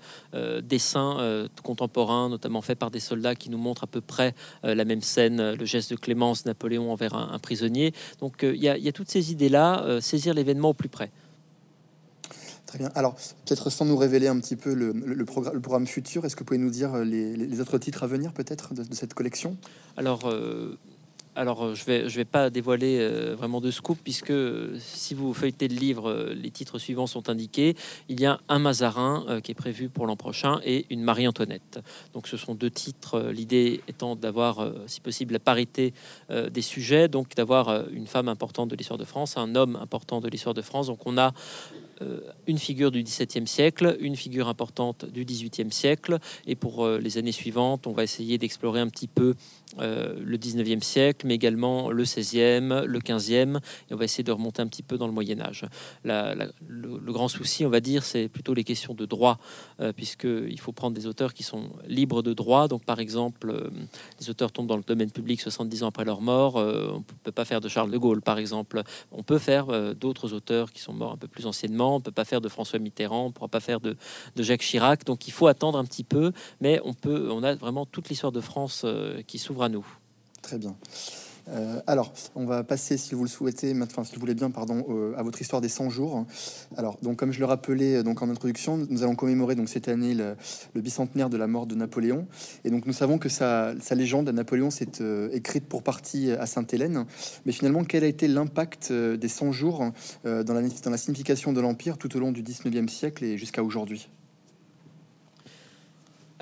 dessins 0.63 1.47
contemporains, 1.63 2.31
notamment 2.31 2.63
faits 2.63 2.79
par 2.79 2.91
des 2.91 2.99
soldats, 2.99 3.35
qui 3.35 3.51
nous 3.51 3.59
montrent 3.59 3.85
à 3.85 3.89
peu 3.89 4.01
près 4.01 4.35
la 4.63 4.87
même 4.87 5.03
scène, 5.03 5.53
le 5.53 5.65
geste 5.67 5.91
de 5.91 5.97
clémence 5.97 6.47
Napoléon 6.47 6.91
envers 6.91 7.15
un, 7.15 7.39
prisonnier. 7.39 7.93
Donc 8.21 8.39
il 8.43 8.57
y, 8.57 8.69
a 8.69 8.93
toutes 8.93 9.11
ces 9.11 9.33
idées-là, 9.33 10.01
saisir 10.01 10.33
l'événement 10.33 10.71
au 10.71 10.75
plus 10.75 10.89
près. 10.89 11.11
Très 12.73 12.79
bien. 12.79 12.91
Alors, 12.95 13.17
peut-être 13.45 13.69
sans 13.69 13.85
nous 13.85 13.99
révéler 13.99 14.29
un 14.29 14.41
petit 14.41 14.57
peu 14.57 14.73
le, 14.73 15.25
programme, 15.27 15.87
futur, 15.87 16.25
est-ce 16.25 16.35
que 16.35 16.41
vous 16.41 16.47
pouvez 16.47 16.59
nous 16.59 16.71
dire 16.71 16.95
euh, 16.95 17.05
les, 17.05 17.61
autres 17.61 17.77
titres 17.77 18.03
à 18.03 18.07
venir, 18.07 18.33
peut-être, 18.33 18.73
de, 18.73 18.83
cette 18.95 19.13
collection? 19.13 19.59
Alors, 19.99 20.21
euh, 20.25 20.79
euh, 21.37 21.75
je 21.75 21.85
vais, 21.85 22.09
vais 22.09 22.25
pas 22.25 22.49
dévoiler 22.49 23.07
vraiment 23.35 23.61
de 23.61 23.71
scoop, 23.71 23.99
puisque 24.03 24.33
si 24.79 25.13
vous 25.13 25.35
feuilletez 25.35 25.69
le 25.69 25.75
livre, 25.75 26.33
les 26.35 26.51
titres 26.51 26.79
suivants 26.79 27.07
sont 27.07 27.29
indiqués. 27.29 27.77
Il 28.09 28.19
y 28.19 28.25
a 28.25 28.41
un 28.49 28.59
Mazarin 28.59 29.43
qui 29.45 29.53
est 29.53 29.55
prévu 29.55 29.91
pour 29.91 30.07
l'an 30.07 30.17
prochain 30.17 30.59
et 30.65 30.87
une 30.89 31.03
Marie-Antoinette. 31.03 31.79
Donc, 32.15 32.27
ce 32.27 32.39
sont 32.39 32.55
deux 32.55 32.71
titres. 32.71 33.21
L'idée 33.35 33.83
étant 33.87 34.17
d'avoir, 34.17 34.67
si 34.87 35.03
possible, 35.03 35.35
la 35.35 35.41
parité 35.41 35.93
des 36.31 36.63
sujets, 36.63 37.09
donc 37.09 37.35
d'avoir 37.35 37.87
une 37.91 38.07
femme 38.07 38.29
importante 38.29 38.71
de 38.71 38.77
l'histoire 38.77 38.99
de 38.99 39.05
France, 39.05 39.37
un 39.37 39.57
homme 39.57 39.77
important 39.77 40.23
de 40.23 40.29
l'histoire 40.31 40.55
de 40.55 40.63
France. 40.63 40.87
Donc, 40.87 41.01
on 41.05 41.19
a 41.19 41.35
une 42.47 42.59
figure 42.59 42.91
du 42.91 43.03
XVIIe 43.03 43.47
siècle, 43.47 43.97
une 44.01 44.17
figure 44.17 44.49
importante 44.49 45.05
du 45.05 45.25
XVIIIe 45.25 45.71
siècle, 45.73 46.19
et 46.47 46.57
pour 46.57 46.85
euh, 46.85 46.99
les 46.99 47.19
années 47.19 47.33
suivantes, 47.33 47.87
on 47.87 47.93
va 47.93 48.03
essayer 48.03 48.39
d'explorer 48.39 48.81
un 48.81 48.89
petit 48.89 49.09
peu 49.09 49.35
euh, 49.79 50.15
le 50.23 50.37
19e 50.37 50.83
siècle, 50.83 51.27
mais 51.27 51.35
également 51.35 51.91
le 51.91 52.05
16e, 52.05 52.85
le 52.85 52.99
15e, 52.99 53.57
et 53.57 53.95
on 53.95 53.97
va 53.97 54.05
essayer 54.05 54.25
de 54.25 54.33
remonter 54.33 54.61
un 54.61 54.67
petit 54.67 54.83
peu 54.83 54.99
dans 54.99 55.07
le 55.07 55.13
Moyen 55.13 55.41
Âge. 55.41 55.65
le, 56.05 57.13
grand 57.13 57.29
souci, 57.29 57.65
on 57.65 57.71
va 57.71 57.81
dire, 57.81 58.05
c'est 58.05 58.29
plutôt 58.29 58.55
les 58.55 58.65
questions 58.65 58.95
de 58.95 59.07
droit, 59.07 59.39
euh, 59.81 59.93
puisqu'il 59.93 60.61
faut 60.61 60.73
prendre 60.73 60.95
des 60.95 61.07
auteurs 61.07 61.33
qui 61.33 61.43
sont 61.43 61.71
libres 61.87 62.23
de 62.23 62.33
droit. 62.35 62.69
Donc, 62.69 62.85
par 62.85 63.01
exemple, 63.01 63.51
euh, 63.51 63.71
les 64.21 64.29
auteurs 64.29 64.53
tombent 64.53 64.67
dans 64.67 64.77
le 64.77 64.83
domaine 64.83 65.11
public 65.11 65.41
70 65.41 65.85
ans 65.85 65.89
après 65.89 66.05
leur 66.05 66.21
mort. 66.21 66.57
on 66.57 66.99
ne 66.99 67.23
peut 67.23 67.33
pas 67.33 67.45
faire 67.45 67.61
de 67.61 67.69
Charles 67.69 67.91
de 67.91 67.99
Gaulle, 67.99 68.21
par 68.21 68.39
exemple. 68.39 68.83
On 69.11 69.23
peut 69.23 69.39
faire 69.39 69.95
d'autres 69.95 70.33
auteurs 70.33 70.73
qui 70.73 70.81
sont 70.81 70.93
morts 70.93 71.13
un 71.13 71.17
peu 71.17 71.29
plus 71.29 71.47
anciennement. 71.47 71.92
On 71.95 71.99
ne 71.99 72.05
peut 72.05 72.13
pas 72.13 72.25
faire 72.25 72.41
de 72.41 72.49
François 72.49 72.79
Mitterrand. 72.79 73.25
On 73.25 73.29
ne 73.29 73.33
pourra 73.33 73.49
pas 73.49 73.61
faire 73.61 73.81
de, 73.81 73.97
de, 74.37 74.43
Jacques 74.43 74.63
Chirac. 74.63 75.05
Donc, 75.05 75.27
il 75.29 75.33
faut 75.33 75.47
attendre 75.47 75.79
un 75.79 75.85
petit 75.85 76.05
peu, 76.05 76.33
mais 76.61 76.81
on 76.85 76.95
peut. 76.95 77.31
On 77.31 77.43
a 77.43 77.55
vraiment 77.55 77.87
toute 77.87 78.09
l'histoire 78.09 78.33
de 78.33 78.41
France 78.41 78.85
qui 79.27 79.39
s'ouvre 79.39 79.69
nous. 79.69 79.87
Très 80.43 80.59
bien. 80.59 80.77
Euh, 81.49 81.81
alors, 81.87 82.13
on 82.35 82.45
va 82.45 82.63
passer, 82.65 82.97
si 82.97 83.15
vous 83.15 83.23
le 83.23 83.29
souhaitez, 83.29 83.75
enfin, 83.83 84.05
si 84.05 84.15
vous 84.15 84.21
voulez 84.21 84.35
bien, 84.35 84.51
pardon, 84.51 85.15
à 85.17 85.23
votre 85.23 85.41
histoire 85.41 85.61
des 85.61 85.69
100 85.69 85.91
jours. 85.91 86.27
Alors, 86.77 86.99
donc, 87.03 87.17
comme 87.17 87.33
je 87.33 87.41
le 87.41 87.47
rappelais 87.47 87.97
euh, 87.97 88.03
donc 88.03 88.23
en 88.23 88.31
introduction, 88.31 88.77
nous 88.77 89.03
allons 89.03 89.15
commémorer 89.15 89.55
donc 89.55 89.69
cette 89.69 89.89
année 89.89 90.15
le, 90.15 90.37
bicentenaire 90.81 91.31
de 91.31 91.37
la 91.37 91.47
mort 91.47 91.67
de 91.67 91.75
Napoléon. 91.75 92.27
Et 92.65 92.71
donc, 92.71 92.87
nous 92.87 92.93
savons 92.93 93.19
que 93.19 93.29
sa, 93.29 93.75
légende 93.93 94.29
à 94.29 94.33
Napoléon 94.33 94.71
s'est 94.71 95.01
euh, 95.01 95.29
écrite 95.33 95.67
pour 95.67 95.83
partie 95.83 96.31
à 96.33 96.47
Sainte-Hélène. 96.47 97.05
Mais 97.47 97.53
finalement, 97.53 97.85
quel 97.85 98.05
a 98.05 98.09
été 98.09 98.29
l'impact 98.29 98.93
des 98.93 99.29
100 99.29 99.53
jours 99.53 99.91
dans 100.25 100.55
la, 100.55 100.63
dans 100.63 100.91
la 100.91 100.97
signification 100.97 101.53
de 101.53 101.61
l'Empire 101.61 101.99
tout 101.99 102.17
au 102.17 102.21
long 102.21 102.33
du 102.33 102.43
19e 102.43 102.89
siècle 102.89 103.25
et 103.25 103.39
jusqu'à 103.39 103.63
aujourd'hui? 103.63 104.09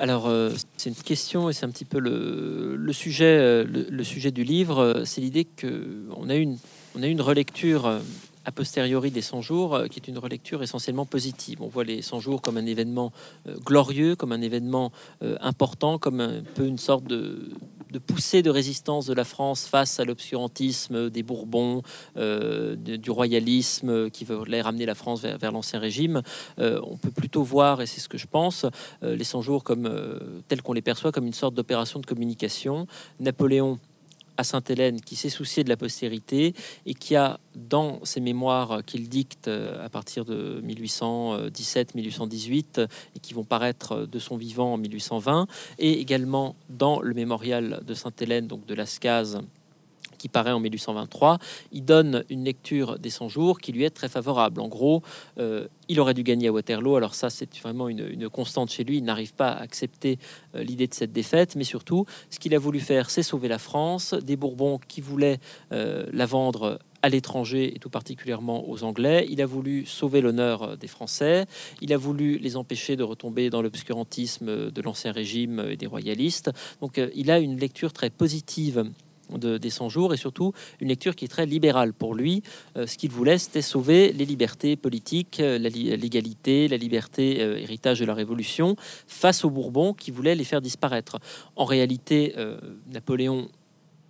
Alors, 0.01 0.29
euh, 0.29 0.51
c'est 0.79 0.89
une 0.89 0.97
question 0.97 1.51
et 1.51 1.53
c'est 1.53 1.67
un 1.67 1.71
petit 1.71 1.85
peu 1.85 1.99
le, 1.99 2.93
sujet, 2.95 3.37
euh, 3.39 3.65
le, 3.67 4.03
sujet 4.03 4.31
du 4.31 4.45
livre. 4.45 5.03
C'est 5.05 5.21
l'idée 5.21 5.45
qu'on 5.45 6.31
a 6.31 6.37
une, 6.37 6.57
on 6.97 7.03
a 7.03 7.07
une 7.07 7.21
relecture 7.21 7.85
euh, 7.85 7.99
a 8.45 8.53
posteriori 8.53 9.11
des 9.11 9.23
100 9.23 9.43
jours, 9.43 9.83
qui 9.91 9.99
est 9.99 10.09
une 10.09 10.19
relecture 10.19 10.63
essentiellement 10.63 11.07
positive. 11.07 11.63
On 11.63 11.69
voit 11.69 11.85
les 11.85 12.03
100 12.03 12.21
jours 12.21 12.43
comme 12.43 12.57
un 12.57 12.67
événement 12.67 13.13
glorieux, 13.65 14.17
comme 14.17 14.33
un 14.33 14.41
événement 14.41 14.93
important, 15.41 15.99
comme 15.99 16.21
un 16.21 16.43
peu 16.55 16.67
une 16.67 16.79
sorte 16.79 17.05
de, 17.05 17.51
poussée 17.99 18.43
de 18.43 18.51
résistance 18.51 19.07
de 19.07 19.15
la 19.15 19.25
France 19.25 19.67
face 19.67 19.99
à 19.99 20.05
l'obscurantisme 20.05 21.11
des 21.11 21.23
Bourbons, 21.23 21.83
euh, 22.17 22.77
du 22.77 23.11
royalisme 23.11 24.11
qui 24.11 24.25
voulait 24.25 24.63
ramener 24.63 24.87
la 24.87 24.95
France 24.95 25.23
vers, 25.23 25.53
l'ancien 25.53 25.81
régime, 25.81 26.23
euh, 26.59 26.81
on 26.85 26.97
peut 26.97 27.11
plutôt 27.11 27.43
voir, 27.43 27.83
et 27.83 27.87
c'est 27.87 28.01
ce 28.01 28.09
que 28.09 28.19
je 28.19 28.27
pense, 28.27 28.67
euh, 29.03 29.17
les 29.17 29.25
100 29.25 29.43
jours 29.43 29.65
comme 29.65 29.91
tels 30.49 30.63
qu'on 30.63 30.73
les 30.73 30.83
perçoit 30.83 31.13
comme 31.13 31.27
une 31.27 31.33
sorte 31.33 31.55
d'opération 31.55 32.01
de 32.01 32.07
communication. 32.07 32.87
Napoléon 33.19 33.79
à 34.41 34.45
Sainte-Hélène 34.45 35.01
qui 35.03 35.17
s'est 35.17 35.29
soucié 35.29 35.65
de 35.65 35.69
la 35.69 35.77
postérité 35.77 36.55
et 36.87 36.95
qui 36.95 37.15
a 37.15 37.39
dans 37.55 38.03
ses 38.05 38.21
mémoires 38.21 38.83
qu'il 38.87 39.11
dicte 39.11 39.49
euh, 39.49 39.85
à 39.85 39.91
partir 39.91 40.25
de 40.25 40.63
1817-1818 40.67 42.87
et 43.17 43.21
qui 43.21 43.35
vont 43.35 43.45
paraître 43.45 44.07
de 44.07 44.19
son 44.19 44.39
vivant 44.39 44.73
en 44.73 44.79
1820 44.79 45.47
et 45.79 46.01
également 46.01 46.57
dans 46.71 47.03
le 47.03 47.13
mémorial 47.13 47.83
de 47.87 47.93
Sainte-Hélène 47.93 48.47
donc 48.47 48.65
de 48.65 48.75
Lascaz 48.75 49.41
qui 50.21 50.29
paraît 50.29 50.53
en 50.53 50.61
1823, 50.61 51.39
il 51.73 51.83
donne 51.83 52.25
une 52.29 52.45
lecture 52.45 52.99
des 52.99 53.09
100 53.09 53.31
jours 53.31 53.59
qui 53.59 53.73
lui 53.73 53.85
est 53.85 53.91
très 53.91 54.11
favorable. 54.11 54.61
En 54.61 54.69
gros, 54.69 55.03
euh, 55.39 55.67
il 55.89 55.99
aurait 55.99 56.13
dû 56.13 56.23
gagner 56.23 56.49
à 56.49 56.53
Waterloo. 56.53 56.97
Alors 56.97 57.15
ça, 57.15 57.31
c'est 57.31 57.57
vraiment 57.59 57.89
une, 57.89 58.29
constante 58.29 58.71
chez 58.71 58.85
lui. 58.85 58.99
Il 58.99 59.05
n'arrive 59.05 59.33
pas 59.33 59.49
à 59.49 59.63
accepter 59.63 60.19
euh, 60.55 60.63
l'idée 60.63 60.87
de 60.87 60.95
cette 60.95 61.13
défaite, 61.13 61.57
mais 61.57 61.65
surtout, 61.65 62.05
ce 62.29 62.39
qu'il 62.39 62.55
a 62.55 62.59
voulu 62.59 62.81
faire, 62.81 63.09
c'est 63.09 63.23
sauver 63.23 63.49
la 63.49 63.59
France 63.59 64.13
des 64.13 64.37
Bourbons 64.37 64.79
qui 64.87 65.01
voulaient 65.01 65.41
euh, 65.73 66.05
la 66.13 66.27
vendre 66.27 66.79
à 67.03 67.09
l'étranger 67.09 67.75
et 67.75 67.79
tout 67.79 67.89
particulièrement 67.89 68.69
aux 68.69 68.85
Anglais. 68.85 69.27
Il 69.31 69.41
a 69.41 69.47
voulu 69.47 69.87
sauver 69.87 70.21
l'honneur 70.21 70.77
des 70.77 70.87
Français. 70.87 71.47
Il 71.81 71.95
a 71.95 71.97
voulu 71.97 72.37
les 72.37 72.59
empêcher 72.59 72.95
de 72.97 73.03
retomber 73.03 73.49
dans 73.49 73.63
l'obscurantisme 73.63 74.71
de 74.71 74.83
l'ancien 74.83 75.13
régime 75.13 75.65
et 75.71 75.79
des 75.79 75.87
royalistes. 75.87 76.51
Donc 76.83 77.01
il 77.15 77.31
a 77.31 77.39
une 77.39 77.59
lecture 77.59 77.95
très 77.95 78.11
positive 78.11 78.85
de, 79.39 79.59
des 79.59 79.71
100 79.71 79.89
jours 79.89 80.15
et 80.15 80.17
surtout 80.17 80.53
une 80.81 80.89
lecture 80.89 81.15
qui 81.15 81.25
est 81.25 81.29
très 81.29 81.47
libérale 81.47 81.93
pour 81.93 82.15
lui. 82.15 82.43
Euh, 82.77 82.87
ce 82.87 82.97
qu'il 82.97 83.11
voulait, 83.11 83.39
c'était 83.39 83.63
sauver 83.63 84.13
les 84.13 84.25
libertés 84.25 84.77
politiques, 84.77 85.41
euh, 85.41 85.59
l'égalité, 85.59 86.69
la, 86.69 86.77
liberté, 86.77 87.41
euh, 87.41 87.57
héritage 87.57 88.01
de 88.01 88.05
la 88.05 88.15
Révolution, 88.15 88.77
face 89.07 89.45
aux 89.45 89.51
Bourbons 89.51 89.95
qui 89.95 90.11
voulaient 90.11 90.35
les 90.35 90.45
faire 90.45 90.61
disparaître. 90.61 91.19
En 91.57 91.65
réalité, 91.65 92.35
Napoléon 92.91 93.49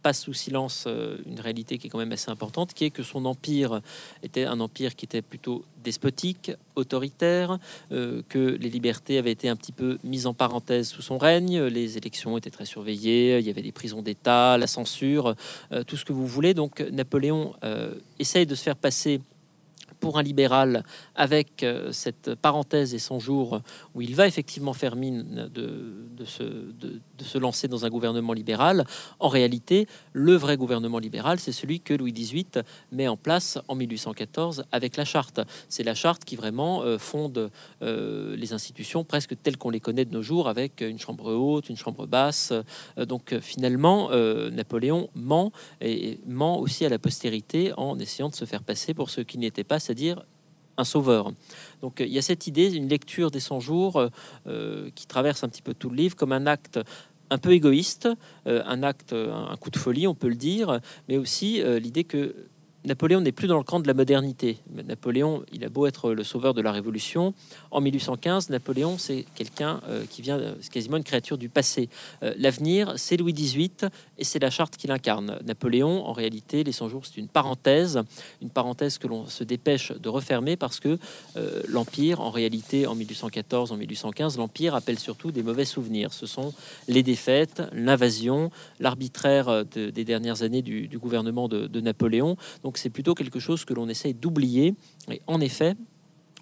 passe 0.02 0.22
sous 0.22 0.32
silence 0.32 0.84
euh, 0.86 1.18
une 1.26 1.40
réalité 1.40 1.78
qui 1.78 1.86
est 1.86 1.90
quand 1.90 1.98
même 1.98 2.12
assez 2.12 2.30
importante, 2.30 2.74
qui 2.74 2.84
est 2.84 2.90
que 2.90 3.02
son 3.02 3.24
empire 3.24 3.80
était 4.22 4.44
un 4.44 4.60
empire 4.60 4.96
qui 4.96 5.04
était 5.04 5.22
plutôt 5.22 5.64
despotique, 5.82 6.52
autoritaire, 6.76 7.58
euh, 7.92 8.22
que 8.28 8.38
les 8.38 8.68
libertés 8.68 9.18
avaient 9.18 9.32
été 9.32 9.48
un 9.48 9.56
petit 9.56 9.72
peu 9.72 9.98
mises 10.04 10.26
en 10.26 10.34
parenthèse 10.34 10.88
sous 10.88 11.02
son 11.02 11.18
règne, 11.18 11.62
les 11.62 11.96
élections 11.96 12.36
étaient 12.36 12.50
très 12.50 12.66
surveillées, 12.66 13.38
il 13.38 13.46
y 13.46 13.50
avait 13.50 13.62
des 13.62 13.72
prisons 13.72 14.02
d'État, 14.02 14.58
la 14.58 14.66
censure, 14.66 15.34
euh, 15.72 15.84
tout 15.84 15.96
ce 15.96 16.04
que 16.04 16.12
vous 16.12 16.26
voulez. 16.26 16.54
Donc 16.54 16.80
Napoléon 16.80 17.54
essaye 18.18 18.46
de 18.46 18.54
se 18.54 18.62
faire 18.62 18.76
passer 18.76 19.20
pour 20.00 20.18
un 20.18 20.22
libéral 20.22 20.82
avec 21.14 21.62
euh, 21.62 21.92
cette 21.92 22.34
parenthèse 22.34 22.94
et 22.94 22.98
son 22.98 23.20
jour 23.20 23.60
où 23.94 24.00
il 24.00 24.14
va 24.14 24.26
effectivement 24.26 24.72
faire 24.72 24.96
mine 24.96 25.50
de, 25.52 26.24
se, 26.24 26.42
de, 26.42 27.00
se, 27.22 27.38
lancer 27.38 27.68
dans 27.68 27.84
un 27.84 27.90
gouvernement 27.90 28.32
libéral, 28.32 28.84
en 29.18 29.28
réalité, 29.28 29.86
le 30.12 30.34
vrai 30.34 30.56
gouvernement 30.56 30.98
libéral, 30.98 31.38
c'est 31.38 31.52
celui 31.52 31.80
que 31.80 31.94
Louis 31.94 32.12
XVIII 32.12 32.64
met 32.92 33.08
en 33.08 33.16
place 33.16 33.58
en 33.68 33.74
1814 33.74 34.64
avec 34.72 34.96
la 34.96 35.04
charte. 35.04 35.40
C'est 35.68 35.84
la 35.84 35.94
charte 35.94 36.24
qui 36.24 36.36
vraiment 36.36 36.82
euh, 36.82 36.98
fonde 36.98 37.50
euh, 37.82 38.36
les 38.36 38.52
institutions 38.52 39.04
presque 39.04 39.40
telles 39.42 39.58
qu'on 39.58 39.70
les 39.70 39.80
connaît 39.80 40.04
de 40.04 40.12
nos 40.12 40.22
jours, 40.22 40.48
avec 40.48 40.80
une 40.80 40.98
chambre 40.98 41.32
haute, 41.32 41.68
une 41.68 41.76
chambre 41.76 42.06
basse. 42.06 42.52
donc 42.96 43.38
finalement, 43.40 44.10
Napoléon 44.50 45.10
ment 45.14 45.52
et 45.80 46.20
ment 46.26 46.58
aussi 46.58 46.84
à 46.84 46.88
la 46.88 46.98
postérité 46.98 47.72
en 47.76 47.98
essayant 47.98 48.28
de 48.28 48.34
se 48.34 48.44
faire 48.44 48.62
passer 48.62 48.94
pour 48.94 49.10
ce 49.10 49.20
qui 49.20 49.38
n'était 49.38 49.64
pas 49.64 49.78
c'est-à-dire 49.90 50.22
un 50.76 50.84
sauveur. 50.84 51.32
Donc 51.82 51.98
il 51.98 52.12
y 52.12 52.18
a 52.18 52.22
cette 52.22 52.46
idée, 52.46 52.72
une 52.72 52.88
lecture 52.88 53.32
des 53.32 53.40
100 53.40 53.58
jours 53.58 53.96
euh, 53.96 54.08
euh, 54.46 54.90
qui 54.94 55.06
traverse 55.08 55.42
un 55.42 55.48
petit 55.48 55.62
peu 55.62 55.74
tout 55.74 55.90
le 55.90 55.96
livre 55.96 56.14
comme 56.14 56.30
un 56.30 56.46
acte 56.46 56.78
un 57.32 57.38
peu 57.38 57.50
égoïste, 57.52 58.08
euh, 58.46 58.62
un 58.66 58.84
acte, 58.84 59.12
un 59.12 59.56
coup 59.56 59.70
de 59.70 59.78
folie, 59.78 60.06
on 60.06 60.14
peut 60.14 60.28
le 60.28 60.36
dire, 60.36 60.80
mais 61.08 61.16
aussi 61.16 61.62
l'idée 61.80 62.04
que 62.04 62.34
Napoléon 62.84 63.20
n'est 63.20 63.32
plus 63.32 63.46
dans 63.46 63.58
le 63.58 63.62
camp 63.62 63.78
de 63.80 63.86
la 63.86 63.92
modernité. 63.92 64.58
Napoléon, 64.72 65.44
il 65.52 65.64
a 65.64 65.68
beau 65.68 65.86
être 65.86 66.12
le 66.12 66.24
sauveur 66.24 66.54
de 66.54 66.62
la 66.62 66.72
Révolution. 66.72 67.34
En 67.70 67.82
1815, 67.82 68.48
Napoléon, 68.48 68.96
c'est 68.96 69.26
quelqu'un 69.34 69.82
euh, 69.88 70.04
qui 70.08 70.22
vient, 70.22 70.40
c'est 70.62 70.72
quasiment 70.72 70.96
une 70.96 71.04
créature 71.04 71.36
du 71.36 71.50
passé. 71.50 71.90
Euh, 72.22 72.32
l'avenir, 72.38 72.94
c'est 72.96 73.18
Louis 73.18 73.34
XVIII 73.34 73.90
et 74.16 74.24
c'est 74.24 74.38
la 74.38 74.48
charte 74.48 74.78
qu'il 74.78 74.90
incarne. 74.92 75.38
Napoléon, 75.44 76.06
en 76.06 76.14
réalité, 76.14 76.64
les 76.64 76.72
100 76.72 76.88
jours, 76.88 77.04
c'est 77.04 77.18
une 77.18 77.28
parenthèse, 77.28 78.00
une 78.40 78.48
parenthèse 78.48 78.96
que 78.96 79.06
l'on 79.06 79.26
se 79.26 79.44
dépêche 79.44 79.92
de 79.92 80.08
refermer 80.08 80.56
parce 80.56 80.80
que 80.80 80.98
euh, 81.36 81.62
l'Empire, 81.68 82.22
en 82.22 82.30
réalité, 82.30 82.86
en 82.86 82.94
1814, 82.94 83.72
en 83.72 83.76
1815, 83.76 84.38
l'Empire 84.38 84.74
appelle 84.74 84.98
surtout 84.98 85.32
des 85.32 85.42
mauvais 85.42 85.66
souvenirs. 85.66 86.14
Ce 86.14 86.24
sont 86.24 86.54
les 86.88 87.02
défaites, 87.02 87.62
l'invasion, 87.74 88.50
l'arbitraire 88.78 89.64
des 89.66 90.04
dernières 90.04 90.42
années 90.42 90.62
du, 90.62 90.98
gouvernement 90.98 91.48
de, 91.48 91.66
de 91.66 91.80
Napoléon. 91.80 92.36
Donc 92.62 92.69
c'est 92.78 92.90
plutôt 92.90 93.14
quelque 93.14 93.38
chose 93.38 93.64
que 93.64 93.74
l'on 93.74 93.88
essaye 93.88 94.14
d'oublier. 94.14 94.74
Et 95.10 95.20
en 95.26 95.40
effet, 95.40 95.74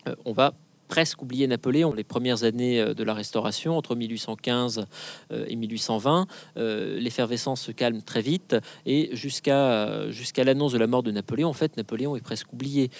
euh, 0.06 0.14
on 0.24 0.32
va 0.32 0.54
presque 0.88 1.20
oublier 1.22 1.46
Napoléon. 1.46 1.92
Les 1.92 2.04
premières 2.04 2.44
années 2.44 2.80
euh, 2.80 2.94
de 2.94 3.04
la 3.04 3.12
Restauration, 3.14 3.76
entre 3.76 3.94
1815 3.94 4.86
euh, 5.32 5.44
et 5.48 5.56
1820, 5.56 6.26
l'effervescence 6.56 7.60
se 7.60 7.72
calme 7.72 8.02
très 8.02 8.22
vite 8.22 8.56
et 8.86 9.14
jusqu'à 9.14 10.10
jusqu'à 10.10 10.44
l'annonce 10.44 10.72
de 10.72 10.78
la 10.78 10.86
mort 10.86 11.02
de 11.02 11.10
Napoléon, 11.10 11.48
en 11.48 11.54
fait, 11.54 11.76
Napoléon 11.76 12.16
est 12.16 12.20
presque 12.20 12.52
oublié. 12.52 12.90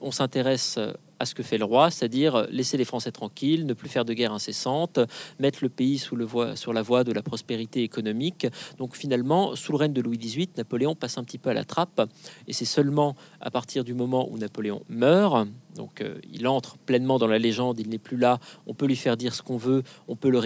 On 0.00 0.10
s'intéresse 0.10 0.78
à 1.18 1.26
ce 1.26 1.34
que 1.34 1.42
fait 1.42 1.58
le 1.58 1.64
roi, 1.64 1.90
c'est-à-dire 1.90 2.46
laisser 2.50 2.76
les 2.76 2.84
Français 2.84 3.12
tranquilles, 3.12 3.66
ne 3.66 3.74
plus 3.74 3.88
faire 3.88 4.04
de 4.04 4.12
guerre 4.12 4.32
incessante, 4.32 5.00
mettre 5.38 5.58
le 5.62 5.68
pays 5.68 5.98
sous 5.98 6.16
le 6.16 6.24
voie, 6.24 6.56
sur 6.56 6.72
la 6.72 6.82
voie 6.82 7.04
de 7.04 7.12
la 7.12 7.22
prospérité 7.22 7.82
économique. 7.82 8.46
Donc 8.78 8.96
finalement, 8.96 9.54
sous 9.56 9.72
le 9.72 9.78
règne 9.78 9.92
de 9.92 10.00
Louis 10.00 10.18
XVIII, 10.18 10.50
Napoléon 10.56 10.94
passe 10.94 11.18
un 11.18 11.24
petit 11.24 11.38
peu 11.38 11.50
à 11.50 11.54
la 11.54 11.64
trappe, 11.64 12.08
et 12.46 12.52
c'est 12.52 12.64
seulement 12.64 13.16
à 13.40 13.50
partir 13.50 13.84
du 13.84 13.94
moment 13.94 14.28
où 14.30 14.38
Napoléon 14.38 14.82
meurt, 14.88 15.48
donc 15.74 16.00
euh, 16.00 16.18
il 16.32 16.46
entre 16.48 16.76
pleinement 16.76 17.18
dans 17.18 17.26
la 17.26 17.38
légende, 17.38 17.78
il 17.78 17.88
n'est 17.88 17.98
plus 17.98 18.16
là, 18.16 18.38
on 18.66 18.74
peut 18.74 18.86
lui 18.86 18.96
faire 18.96 19.16
dire 19.16 19.34
ce 19.34 19.42
qu'on 19.42 19.56
veut, 19.56 19.82
on 20.08 20.16
peut 20.16 20.30
le 20.30 20.38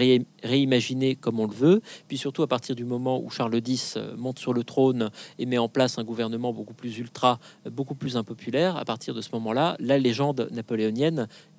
réimaginer 0.43 1.15
comme 1.15 1.39
on 1.39 1.47
le 1.47 1.53
veut, 1.53 1.81
puis 2.07 2.17
surtout 2.17 2.43
à 2.43 2.47
partir 2.47 2.75
du 2.75 2.85
moment 2.85 3.21
où 3.21 3.29
Charles 3.29 3.59
X 3.65 3.95
euh, 3.97 4.15
monte 4.15 4.39
sur 4.39 4.53
le 4.53 4.63
trône 4.63 5.09
et 5.39 5.45
met 5.45 5.57
en 5.57 5.69
place 5.69 5.97
un 5.97 6.03
gouvernement 6.03 6.53
beaucoup 6.53 6.73
plus 6.73 6.97
ultra, 6.97 7.39
beaucoup 7.69 7.95
plus 7.95 8.15
impopulaire, 8.17 8.77
à 8.77 8.85
partir 8.85 9.13
de 9.13 9.21
ce 9.21 9.29
moment-là, 9.33 9.75
la 9.79 9.97
légende 9.97 10.49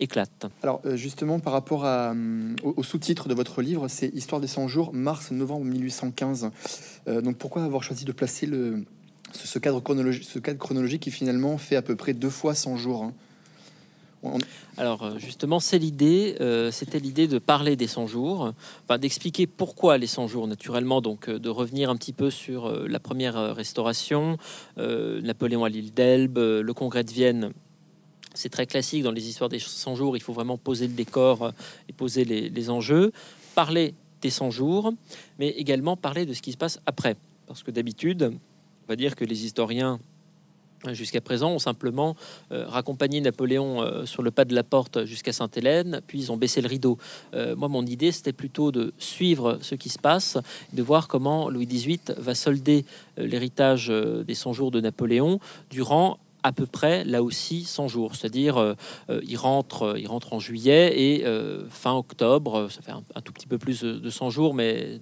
éclate. 0.01 0.47
Alors 0.63 0.81
euh, 0.85 0.97
justement, 0.97 1.41
par 1.41 1.53
rapport 1.53 1.85
à, 1.85 2.15
au, 2.63 2.83
sous-titre 2.83 3.29
de 3.29 3.35
votre 3.35 3.63
livre, 3.63 3.89
c'est 3.89 4.09
Histoire 4.15 4.41
des 4.41 4.47
100 4.47 4.69
jours, 4.69 4.93
mars-novembre 4.93 5.65
1815. 5.65 6.51
donc 7.23 7.37
pourquoi 7.37 7.65
avoir 7.65 7.83
choisi 7.83 8.05
de 8.05 8.13
placer 8.13 8.47
le, 8.47 8.85
ce, 9.33 9.59
cadre 9.59 9.81
chronologique, 9.81 10.25
ce 10.25 10.39
cadre 10.39 10.59
chronologique 10.59 11.03
qui 11.03 11.11
finalement 11.11 11.59
fait 11.59 11.77
à 11.77 11.83
peu 11.83 11.97
près 11.97 12.15
deux 12.15 12.31
fois 12.31 12.55
100 12.55 12.77
jours 12.77 13.05
hein? 13.05 13.13
Alors 14.77 15.05
euh, 15.05 15.19
justement, 15.19 15.61
c'est 15.61 15.79
l'idée, 15.79 16.37
euh, 16.41 16.71
c'était 16.71 16.99
l'idée 16.99 17.29
de 17.29 17.39
parler 17.39 17.77
des 17.77 17.87
100 17.87 18.07
jours, 18.07 18.53
d'expliquer 18.99 19.47
pourquoi 19.47 19.99
les 19.99 20.07
100 20.07 20.29
jours, 20.29 20.47
naturellement, 20.49 21.01
donc 21.01 21.29
euh, 21.29 21.39
de 21.39 21.49
revenir 21.49 21.91
un 21.91 21.97
petit 21.97 22.13
peu 22.13 22.31
sur 22.31 22.71
la 22.89 23.01
première 23.01 23.55
restauration, 23.55 24.39
Napoléon 24.77 25.65
à 25.65 25.69
l'île 25.69 25.93
d'Elbe, 25.93 26.39
le 26.39 26.73
congrès 26.75 27.05
de 27.05 27.11
Vienne. 27.11 27.53
C'est 28.35 28.49
très 28.49 28.67
classique 28.67 29.03
dans 29.05 29.13
les 29.13 29.29
histoires 29.29 29.49
des 29.49 29.61
100 29.61 29.95
jours, 29.95 30.17
il 30.17 30.23
faut 30.23 30.33
vraiment 30.33 30.59
poser 30.59 30.89
le 30.89 30.95
décor 30.95 31.53
et 31.89 31.93
poser 31.93 32.25
les, 32.25 32.71
enjeux, 32.71 33.13
parler 33.55 33.95
des 34.21 34.31
100 34.31 34.51
jours, 34.51 34.93
mais 35.39 35.51
également 35.51 35.97
parler 35.97 36.27
de 36.27 36.35
ce 36.35 36.43
qui 36.43 36.53
se 36.53 36.57
passe 36.57 36.81
après. 36.87 37.17
Parce 37.47 37.63
que 37.63 37.71
d'habitude, 37.71 38.33
On 38.33 38.89
va 38.89 38.97
dire 38.97 39.15
que 39.17 39.25
les 39.25 39.45
historiens 39.45 40.01
jusqu'à 40.93 41.21
présent 41.21 41.53
ont 41.53 41.59
simplement 41.59 42.15
euh, 42.53 42.67
raccompagné 42.67 43.21
Napoléon 43.21 43.83
euh, 43.83 44.05
sur 44.05 44.23
le 44.23 44.31
pas 44.31 44.45
de 44.45 44.55
la 44.55 44.63
porte 44.63 45.07
jusqu'à 45.07 45.33
Sainte-Hélène, 45.33 46.03
puis 46.07 46.19
ils 46.19 46.33
ont 46.33 46.37
baissé 46.37 46.61
le 46.61 46.69
rideau. 46.69 46.99
Euh, 47.35 47.57
moi, 47.57 47.69
mon 47.69 47.87
idée, 47.87 48.13
c'était 48.13 48.33
plutôt 48.35 48.73
de 48.73 48.93
suivre 48.99 49.59
ce 49.63 49.75
qui 49.75 49.89
se 49.89 49.99
passe, 49.99 50.37
de 50.73 50.83
voir 50.83 51.09
comment 51.09 51.49
Louis 51.49 51.67
XVIII 51.67 52.01
va 52.19 52.35
solder 52.35 52.85
l'héritage 53.17 53.89
des 53.89 54.35
100 54.35 54.53
jours 54.53 54.71
de 54.71 54.81
Napoléon 54.81 55.41
durant 55.71 56.19
à 56.45 56.53
peu 56.53 56.67
près 56.67 57.05
là 57.05 57.23
aussi 57.23 57.65
100 57.65 57.89
jours, 57.89 58.15
c'est-à-dire 58.15 58.77
il 59.09 59.37
rentre, 59.37 59.97
il 59.99 60.07
rentre 60.07 60.33
en 60.35 60.39
juillet 60.39 60.93
et 60.97 61.25
fin 61.71 61.95
octobre, 61.95 62.69
ça 62.71 62.83
fait 62.83 62.93
un, 62.93 63.03
un, 63.15 63.21
tout 63.21 63.33
petit 63.33 63.47
peu 63.47 63.59
plus 63.59 63.83
de 63.83 64.11
100 64.11 64.31
jours, 64.31 64.55
mais 64.55 65.01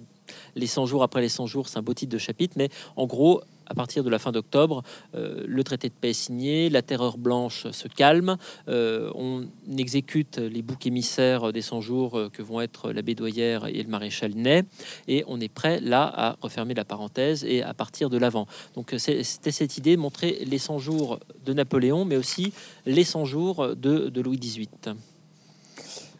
les 0.55 0.67
100 0.67 0.85
jours 0.85 1.03
après 1.03 1.21
les 1.21 1.29
100 1.29 1.45
jours, 1.47 1.67
c'est 1.67 1.77
un 1.77 1.81
beau 1.81 1.93
titre 1.93 2.11
de 2.11 2.17
chapitre, 2.17 2.55
mais 2.57 2.69
en 2.95 3.05
gros, 3.05 3.41
à 3.65 3.73
partir 3.73 4.03
de 4.03 4.09
la 4.09 4.19
fin 4.19 4.31
d'octobre, 4.31 4.83
euh, 5.15 5.43
le 5.47 5.63
traité 5.63 5.89
de 5.89 5.93
paix 5.93 6.11
est 6.11 6.13
signé, 6.13 6.69
la 6.69 6.81
terreur 6.81 7.17
blanche 7.17 7.67
se 7.71 7.87
calme, 7.87 8.37
euh, 8.67 9.11
on 9.15 9.45
exécute 9.77 10.37
les 10.37 10.61
boucs 10.61 10.85
émissaires 10.85 11.53
des 11.53 11.61
100 11.61 11.81
jours 11.81 12.17
euh, 12.17 12.29
que 12.29 12.41
vont 12.41 12.61
être 12.61 12.91
l'abbé 12.91 13.15
Doyer 13.15 13.59
et 13.69 13.83
le 13.83 13.89
maréchal 13.89 14.33
Ney, 14.35 14.63
et 15.07 15.23
on 15.27 15.39
est 15.39 15.53
prêt 15.53 15.79
là 15.79 16.11
à 16.15 16.35
refermer 16.41 16.73
la 16.73 16.85
parenthèse 16.85 17.43
et 17.43 17.61
à 17.63 17.73
partir 17.73 18.09
de 18.09 18.17
l'avant. 18.17 18.47
Donc 18.75 18.93
c'était 18.97 19.51
cette 19.51 19.77
idée 19.77 19.97
montrer 19.97 20.43
les 20.45 20.57
100 20.57 20.79
jours 20.79 21.19
de 21.45 21.53
Napoléon, 21.53 22.05
mais 22.05 22.17
aussi 22.17 22.53
les 22.85 23.03
100 23.03 23.25
jours 23.25 23.75
de 23.75 24.21
Louis 24.21 24.37
XVIII. 24.37 24.95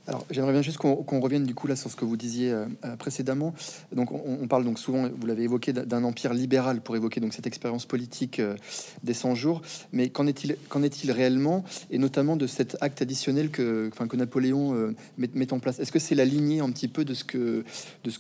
Alors, 0.05 0.25
j'aimerais 0.29 0.51
bien 0.51 0.61
juste 0.61 0.77
qu'on 0.77 1.19
revienne 1.21 1.45
du 1.45 1.55
coup 1.55 1.65
là 1.67 1.77
sur 1.77 1.89
ce 1.89 1.95
que 1.95 2.03
vous 2.03 2.17
disiez 2.17 2.51
euh, 2.51 2.65
euh, 2.83 2.97
précédemment. 2.97 3.53
Donc, 3.93 4.11
on, 4.11 4.47
parle 4.47 4.65
donc 4.65 4.77
souvent, 4.77 5.07
vous 5.07 5.25
l'avez 5.25 5.43
évoqué, 5.43 5.71
d'un 5.71 6.03
empire 6.03 6.33
libéral 6.33 6.81
pour 6.81 6.97
évoquer 6.97 7.21
donc 7.21 7.33
cette 7.33 7.47
expérience 7.47 7.85
politique 7.85 8.39
euh, 8.39 8.57
des 9.03 9.13
100 9.13 9.35
jours. 9.35 9.61
Mais 9.93 10.09
qu'en 10.09 10.27
est-il 10.27 10.57
est-il 10.83 11.11
réellement, 11.11 11.63
et 11.89 11.97
notamment 11.97 12.35
de 12.35 12.47
cet 12.47 12.75
acte 12.81 13.01
additionnel 13.01 13.49
que, 13.49 13.89
Napoléon 14.13 14.93
met, 15.17 15.53
en 15.53 15.59
place 15.59 15.79
Est-ce 15.79 15.91
que 15.91 15.99
c'est 15.99 16.15
la 16.15 16.25
lignée 16.25 16.59
un 16.59 16.69
petit 16.71 16.89
peu 16.89 17.05
de 17.05 17.13
ce 17.13 17.23
que 17.23 17.63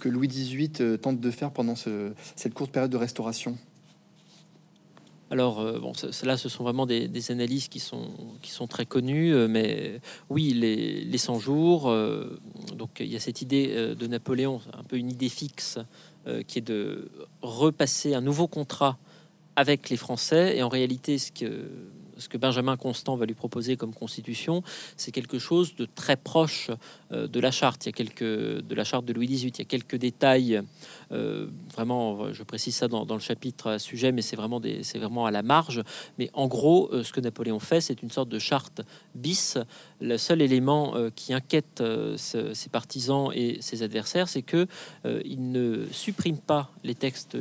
Louis 0.09 0.27
XVIII 0.29 0.97
tente 0.99 1.19
de 1.19 1.31
faire 1.31 1.51
pendant 1.51 1.75
cette 1.75 2.53
courte 2.53 2.71
période 2.71 2.91
de 2.91 2.97
restauration? 2.97 3.57
Alors, 5.33 5.61
euh, 5.61 5.79
bon, 5.79 5.95
cela, 5.95 6.37
ce 6.37 6.47
sont 6.47 6.63
vraiment 6.63 6.85
des, 6.85 7.31
analyses 7.31 7.67
qui 7.67 7.79
sont, 7.79 8.11
qui 8.43 8.51
sont 8.51 8.67
très 8.67 8.85
connues, 8.85 9.33
euh, 9.33 9.47
mais 9.47 9.99
oui, 10.29 10.53
les, 10.53 11.03
les 11.03 11.17
100 11.17 11.39
jours, 11.39 11.89
euh, 11.89 12.39
donc 12.75 12.99
il 12.99 13.07
y 13.07 13.15
a 13.15 13.19
cette 13.19 13.41
idée 13.41 13.95
de 13.95 14.05
Napoléon, 14.05 14.61
un 14.77 14.83
peu 14.83 14.95
une 14.95 15.09
idée 15.09 15.29
fixe, 15.29 15.79
qui 16.47 16.59
est 16.59 16.61
de 16.61 17.09
repasser 17.41 18.13
un 18.13 18.21
nouveau 18.21 18.47
contrat 18.47 18.99
avec 19.55 19.89
les 19.89 19.97
Français, 19.97 20.55
et 20.55 20.61
en 20.61 20.69
réalité, 20.69 21.17
ce 21.17 21.31
que 21.31 21.67
ce 22.17 22.29
que 22.29 22.37
Benjamin 22.37 22.77
Constant 22.77 23.15
va 23.15 23.25
lui 23.25 23.33
proposer 23.33 23.77
comme 23.77 23.93
constitution, 23.93 24.63
c'est 24.97 25.11
quelque 25.11 25.39
chose 25.39 25.75
de 25.75 25.85
très 25.85 26.15
proche 26.15 26.69
euh, 27.11 27.27
de 27.27 27.39
la 27.39 27.51
charte. 27.51 27.85
Il 27.85 27.89
y 27.89 27.91
a 27.91 27.93
quelques 27.93 28.23
de 28.23 28.75
la 28.75 28.83
charte 28.83 29.05
de 29.05 29.13
Louis 29.13 29.27
XVIII. 29.27 29.51
Il 29.51 29.59
y 29.59 29.61
a 29.61 29.65
quelques 29.65 29.95
détails. 29.95 30.61
Euh, 31.11 31.47
vraiment, 31.73 32.33
je 32.33 32.43
précise 32.43 32.75
ça 32.75 32.87
dans, 32.87 33.05
le 33.05 33.19
chapitre 33.19 33.71
à 33.71 33.79
sujet, 33.79 34.11
mais 34.11 34.21
c'est 34.21 34.35
vraiment 34.35 34.61
c'est 34.81 34.99
vraiment 34.99 35.25
à 35.25 35.31
la 35.31 35.43
marge. 35.43 35.83
Mais 36.17 36.29
en 36.33 36.47
gros, 36.47 36.89
euh, 36.91 37.03
ce 37.03 37.11
que 37.11 37.21
Napoléon 37.21 37.59
fait, 37.59 37.81
c'est 37.81 38.01
une 38.01 38.11
sorte 38.11 38.29
de 38.29 38.39
charte 38.39 38.81
bis. 39.15 39.57
Le 40.01 40.17
seul 40.17 40.41
élément 40.41 40.95
qui 41.15 41.33
inquiète 41.33 41.81
ses 42.17 42.69
partisans 42.69 43.29
et 43.33 43.57
ses 43.61 43.83
adversaires, 43.83 44.27
c'est 44.27 44.41
que 44.41 44.67
il 45.05 45.51
ne 45.51 45.85
supprime 45.91 46.37
pas 46.37 46.71
les 46.83 46.93
textes 46.93 47.37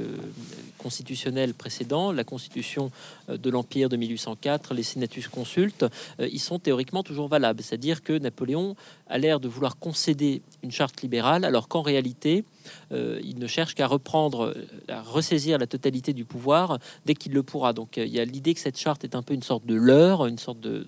constitutionnels 0.78 1.54
précédents, 1.54 2.12
la 2.12 2.22
Constitution 2.22 2.92
de 3.28 3.50
l'Empire 3.50 3.88
de 3.88 3.96
1804, 3.96 4.71
les 4.72 4.82
Senatus 4.82 5.28
consultes, 5.28 5.84
ils 6.18 6.40
sont 6.40 6.58
théoriquement 6.58 7.02
toujours 7.02 7.28
valables. 7.28 7.62
C'est-à-dire 7.62 8.02
que 8.02 8.18
Napoléon 8.18 8.76
a 9.08 9.18
l'air 9.18 9.40
de 9.40 9.48
vouloir 9.48 9.78
concéder 9.78 10.42
une 10.62 10.70
charte 10.70 11.02
libérale, 11.02 11.44
alors 11.44 11.68
qu'en 11.68 11.82
réalité, 11.82 12.44
euh, 12.92 13.20
il 13.22 13.38
ne 13.38 13.46
cherche 13.46 13.74
qu'à 13.74 13.86
reprendre, 13.86 14.54
à 14.88 15.02
ressaisir 15.02 15.58
la 15.58 15.66
totalité 15.66 16.12
du 16.12 16.24
pouvoir 16.24 16.78
dès 17.06 17.14
qu'il 17.14 17.32
le 17.32 17.42
pourra. 17.42 17.72
Donc 17.72 17.98
euh, 17.98 18.06
il 18.06 18.12
y 18.12 18.20
a 18.20 18.24
l'idée 18.24 18.54
que 18.54 18.60
cette 18.60 18.78
charte 18.78 19.04
est 19.04 19.14
un 19.14 19.22
peu 19.22 19.34
une 19.34 19.42
sorte 19.42 19.66
de 19.66 19.74
leurre, 19.74 20.26
une 20.26 20.38
sorte 20.38 20.60
de, 20.60 20.86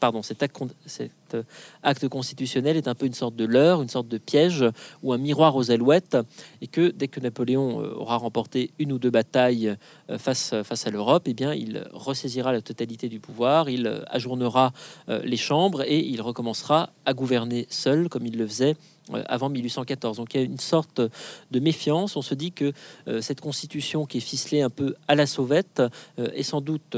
pardon, 0.00 0.22
cet 0.22 0.42
cet 1.30 1.46
acte 1.82 2.08
constitutionnel 2.08 2.76
est 2.76 2.88
un 2.88 2.94
peu 2.94 3.06
une 3.06 3.14
sorte 3.14 3.36
de 3.36 3.44
leurre, 3.44 3.82
une 3.82 3.88
sorte 3.88 4.08
de 4.08 4.18
piège 4.18 4.64
ou 5.02 5.12
un 5.12 5.18
miroir 5.18 5.56
aux 5.56 5.70
alouettes, 5.70 6.16
et 6.60 6.66
que 6.66 6.90
dès 6.90 7.08
que 7.08 7.20
Napoléon 7.20 7.82
euh, 7.82 7.94
aura 7.94 8.16
remporté 8.16 8.70
une 8.78 8.92
ou 8.92 8.98
deux 8.98 9.10
batailles 9.10 9.76
face 10.18 10.54
face 10.62 10.86
à 10.86 10.90
l'Europe, 10.90 11.24
eh 11.26 11.34
bien 11.34 11.54
il 11.54 11.84
ressaisira 11.92 12.52
la 12.52 12.60
totalité 12.60 13.08
du 13.08 13.20
pouvoir, 13.20 13.68
il 13.68 14.04
ajournera 14.08 14.72
les 15.08 15.36
chambres 15.36 15.82
et 15.82 16.00
il 16.00 16.20
recommencera 16.20 16.90
à 17.06 17.14
gouverner 17.14 17.66
seul 17.70 18.08
comme 18.08 18.26
il 18.26 18.36
le 18.36 18.46
faisait 18.46 18.76
euh, 19.12 19.22
avant 19.26 19.50
1814. 19.50 20.16
Donc 20.16 20.32
il 20.34 20.40
y 20.40 20.42
a 20.42 20.46
une 20.46 20.58
sorte 20.58 21.02
de 21.50 21.60
méfiance. 21.60 22.16
On 22.16 22.22
se 22.22 22.34
dit 22.34 22.52
que 22.52 22.72
euh, 23.06 23.20
cette 23.20 23.40
constitution 23.40 24.06
qui 24.06 24.18
est 24.18 24.20
ficelée 24.20 24.62
un 24.62 24.70
peu 24.70 24.94
à 25.08 25.14
la 25.14 25.26
sauvette 25.26 25.82
euh, 26.18 26.30
est 26.32 26.42
sans 26.42 26.62
doute 26.62 26.96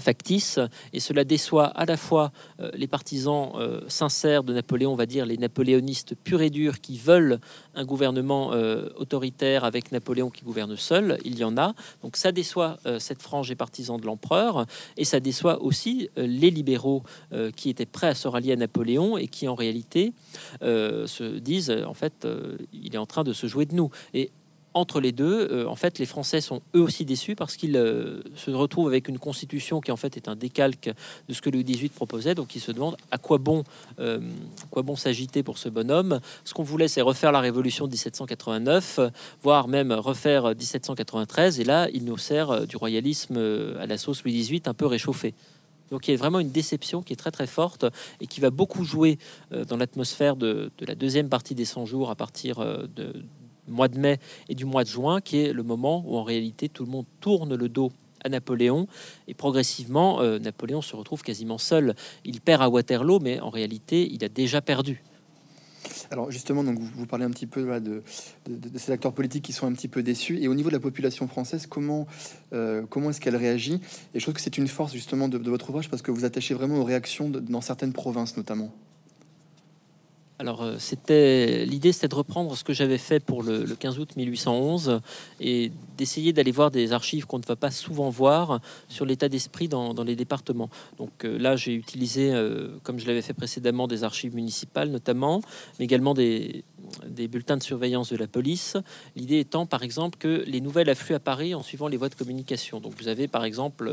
factice 0.00 0.58
et 0.92 1.00
cela 1.00 1.24
déçoit 1.24 1.66
à 1.66 1.84
la 1.84 1.96
fois 1.96 2.32
euh, 2.60 2.70
les 2.74 2.86
partisans 2.86 3.52
euh, 3.56 3.80
sincères 3.88 4.44
de 4.44 4.52
Napoléon, 4.52 4.92
on 4.92 4.96
va 4.96 5.06
dire 5.06 5.26
les 5.26 5.38
napoléonistes 5.38 6.14
purs 6.14 6.42
et 6.42 6.50
durs 6.50 6.80
qui 6.80 6.98
veulent 6.98 7.40
un 7.74 7.84
gouvernement 7.84 8.52
euh, 8.52 8.88
autoritaire 8.96 9.64
avec 9.64 9.92
Napoléon 9.92 10.30
qui 10.30 10.44
gouverne 10.44 10.76
seul, 10.76 11.18
il 11.24 11.38
y 11.38 11.44
en 11.44 11.56
a. 11.56 11.74
Donc 12.02 12.16
ça 12.16 12.32
déçoit 12.32 12.78
cette 12.98 13.22
frange 13.22 13.48
des 13.48 13.54
partisans 13.54 13.98
de 13.98 14.06
l'empereur 14.06 14.66
et 14.96 15.04
ça 15.04 15.20
déçoit 15.20 15.62
aussi 15.62 16.08
les 16.16 16.50
libéraux 16.50 17.02
qui 17.54 17.70
étaient 17.70 17.86
prêts 17.86 18.08
à 18.08 18.14
se 18.14 18.28
rallier 18.28 18.52
à 18.52 18.56
Napoléon 18.56 19.16
et 19.16 19.28
qui 19.28 19.48
en 19.48 19.54
réalité 19.54 20.12
se 20.60 21.38
disent 21.38 21.70
en 21.86 21.94
fait 21.94 22.26
il 22.72 22.94
est 22.94 22.98
en 22.98 23.06
train 23.06 23.24
de 23.24 23.32
se 23.32 23.46
jouer 23.46 23.66
de 23.66 23.74
nous. 23.74 23.90
Et 24.14 24.30
entre 24.76 25.00
les 25.00 25.12
deux, 25.12 25.48
euh, 25.50 25.66
en 25.66 25.74
fait, 25.74 25.98
les 25.98 26.04
Français 26.04 26.42
sont 26.42 26.60
eux 26.74 26.82
aussi 26.82 27.06
déçus 27.06 27.34
parce 27.34 27.56
qu'ils 27.56 27.76
euh, 27.76 28.20
se 28.34 28.50
retrouvent 28.50 28.88
avec 28.88 29.08
une 29.08 29.18
constitution 29.18 29.80
qui 29.80 29.90
en 29.90 29.96
fait 29.96 30.18
est 30.18 30.28
un 30.28 30.36
décalque 30.36 30.90
de 31.28 31.34
ce 31.34 31.40
que 31.40 31.48
Louis 31.48 31.64
XVIII 31.64 31.88
proposait. 31.88 32.34
Donc, 32.34 32.54
ils 32.54 32.60
se 32.60 32.72
demandent 32.72 32.98
à 33.10 33.16
quoi 33.16 33.38
bon, 33.38 33.64
euh, 34.00 34.20
quoi 34.70 34.82
bon 34.82 34.94
s'agiter 34.94 35.42
pour 35.42 35.56
ce 35.56 35.70
bonhomme. 35.70 36.20
Ce 36.44 36.52
qu'on 36.52 36.62
voulait, 36.62 36.88
c'est 36.88 37.00
refaire 37.00 37.32
la 37.32 37.40
Révolution 37.40 37.86
de 37.86 37.92
1789, 37.92 39.00
voire 39.42 39.66
même 39.66 39.92
refaire 39.92 40.48
1793. 40.48 41.58
Et 41.58 41.64
là, 41.64 41.88
il 41.94 42.04
nous 42.04 42.18
sert 42.18 42.66
du 42.66 42.76
royalisme 42.76 43.38
à 43.80 43.86
la 43.86 43.96
sauce 43.96 44.24
Louis 44.24 44.38
XVIII 44.38 44.62
un 44.66 44.74
peu 44.74 44.86
réchauffé. 44.86 45.32
Donc 45.90 46.08
il 46.08 46.10
y 46.10 46.14
a 46.14 46.16
vraiment 46.16 46.40
une 46.40 46.50
déception 46.50 47.00
qui 47.00 47.12
est 47.12 47.16
très 47.16 47.30
très 47.30 47.46
forte 47.46 47.86
et 48.20 48.26
qui 48.26 48.40
va 48.40 48.50
beaucoup 48.50 48.82
jouer 48.84 49.18
dans 49.68 49.76
l'atmosphère 49.76 50.34
de, 50.34 50.72
de, 50.78 50.84
la 50.84 50.96
deuxième 50.96 51.28
partie 51.28 51.54
des 51.54 51.64
100 51.64 51.86
jours 51.86 52.10
à 52.10 52.16
partir 52.16 52.58
de, 52.58 53.22
mois 53.68 53.88
de 53.88 53.98
mai 53.98 54.18
et 54.48 54.54
du 54.54 54.64
mois 54.64 54.84
de 54.84 54.88
juin, 54.88 55.20
qui 55.20 55.38
est 55.38 55.52
le 55.52 55.62
moment 55.62 56.04
où 56.06 56.16
en 56.16 56.22
réalité 56.22 56.68
tout 56.68 56.84
le 56.84 56.90
monde 56.90 57.06
tourne 57.20 57.54
le 57.54 57.68
dos 57.68 57.92
à 58.24 58.28
Napoléon 58.28 58.86
et 59.28 59.34
progressivement 59.34 60.20
euh, 60.20 60.38
Napoléon 60.38 60.82
se 60.82 60.96
retrouve 60.96 61.22
quasiment 61.22 61.58
seul. 61.58 61.94
Il 62.24 62.40
perd 62.40 62.62
à 62.62 62.68
Waterloo, 62.68 63.20
mais 63.20 63.40
en 63.40 63.50
réalité 63.50 64.08
il 64.12 64.24
a 64.24 64.28
déjà 64.28 64.60
perdu. 64.60 65.02
Alors 66.10 66.30
justement, 66.30 66.64
donc 66.64 66.78
vous, 66.78 67.06
parlez 67.06 67.24
un 67.24 67.30
petit 67.30 67.46
peu 67.46 67.80
de, 67.80 68.02
ces 68.76 68.92
acteurs 68.92 69.12
politiques 69.12 69.44
qui 69.44 69.52
sont 69.52 69.66
un 69.66 69.72
petit 69.72 69.88
peu 69.88 70.02
déçus. 70.02 70.38
Et 70.40 70.48
au 70.48 70.54
niveau 70.54 70.68
de 70.68 70.74
la 70.74 70.80
population 70.80 71.28
française, 71.28 71.66
comment, 71.66 72.06
euh, 72.52 72.82
comment 72.88 73.10
est-ce 73.10 73.20
qu'elle 73.20 73.36
réagit? 73.36 73.80
Et 74.14 74.18
je 74.18 74.24
trouve 74.24 74.34
que 74.34 74.40
c'est 74.40 74.58
une 74.58 74.68
force 74.68 74.92
justement 74.92 75.28
de, 75.28 75.38
votre 75.48 75.70
ouvrage 75.70 75.88
parce 75.88 76.02
que 76.02 76.10
vous 76.10 76.24
attachez 76.24 76.54
vraiment 76.54 76.76
aux 76.76 76.84
réactions 76.84 77.28
dans 77.30 77.60
certaines 77.60 77.92
provinces 77.92 78.36
notamment. 78.36 78.72
Alors, 80.38 80.62
euh, 80.62 81.64
l'idée, 81.64 81.92
c'était 81.92 82.08
de 82.08 82.14
reprendre 82.14 82.54
ce 82.56 82.62
que 82.62 82.74
j'avais 82.74 82.98
fait 82.98 83.20
pour 83.20 83.42
le, 83.42 83.64
15 83.74 83.98
août 83.98 84.16
1811 84.16 85.00
et 85.40 85.72
d'essayer 85.96 86.34
d'aller 86.34 86.50
voir 86.50 86.70
des 86.70 86.92
archives 86.92 87.24
qu'on 87.24 87.38
ne 87.38 87.46
va 87.46 87.56
pas 87.56 87.70
souvent 87.70 88.10
voir 88.10 88.60
sur 88.90 89.06
l'état 89.06 89.30
d'esprit 89.30 89.66
dans, 89.66 89.94
les 90.04 90.14
départements. 90.14 90.68
Donc 90.98 91.24
euh, 91.24 91.38
là, 91.38 91.56
j'ai 91.56 91.72
utilisé, 91.72 92.34
euh, 92.34 92.68
comme 92.82 92.98
je 92.98 93.06
l'avais 93.06 93.22
fait 93.22 93.32
précédemment, 93.32 93.88
des 93.88 94.04
archives 94.04 94.34
municipales 94.34 94.90
notamment, 94.90 95.40
mais 95.78 95.86
également 95.86 96.12
des, 96.12 96.64
des 97.06 97.28
bulletins 97.28 97.56
de 97.56 97.62
surveillance 97.62 98.12
de 98.12 98.18
la 98.18 98.26
police. 98.26 98.76
L'idée 99.16 99.38
étant, 99.38 99.64
par 99.64 99.82
exemple, 99.82 100.18
que 100.18 100.44
les 100.46 100.60
nouvelles 100.60 100.90
affluent 100.90 101.14
à 101.14 101.20
Paris 101.20 101.54
en 101.54 101.62
suivant 101.62 101.88
les 101.88 101.96
voies 101.96 102.10
de 102.10 102.14
communication. 102.14 102.78
Donc 102.80 102.92
vous 102.98 103.08
avez, 103.08 103.26
par 103.26 103.46
exemple, 103.46 103.90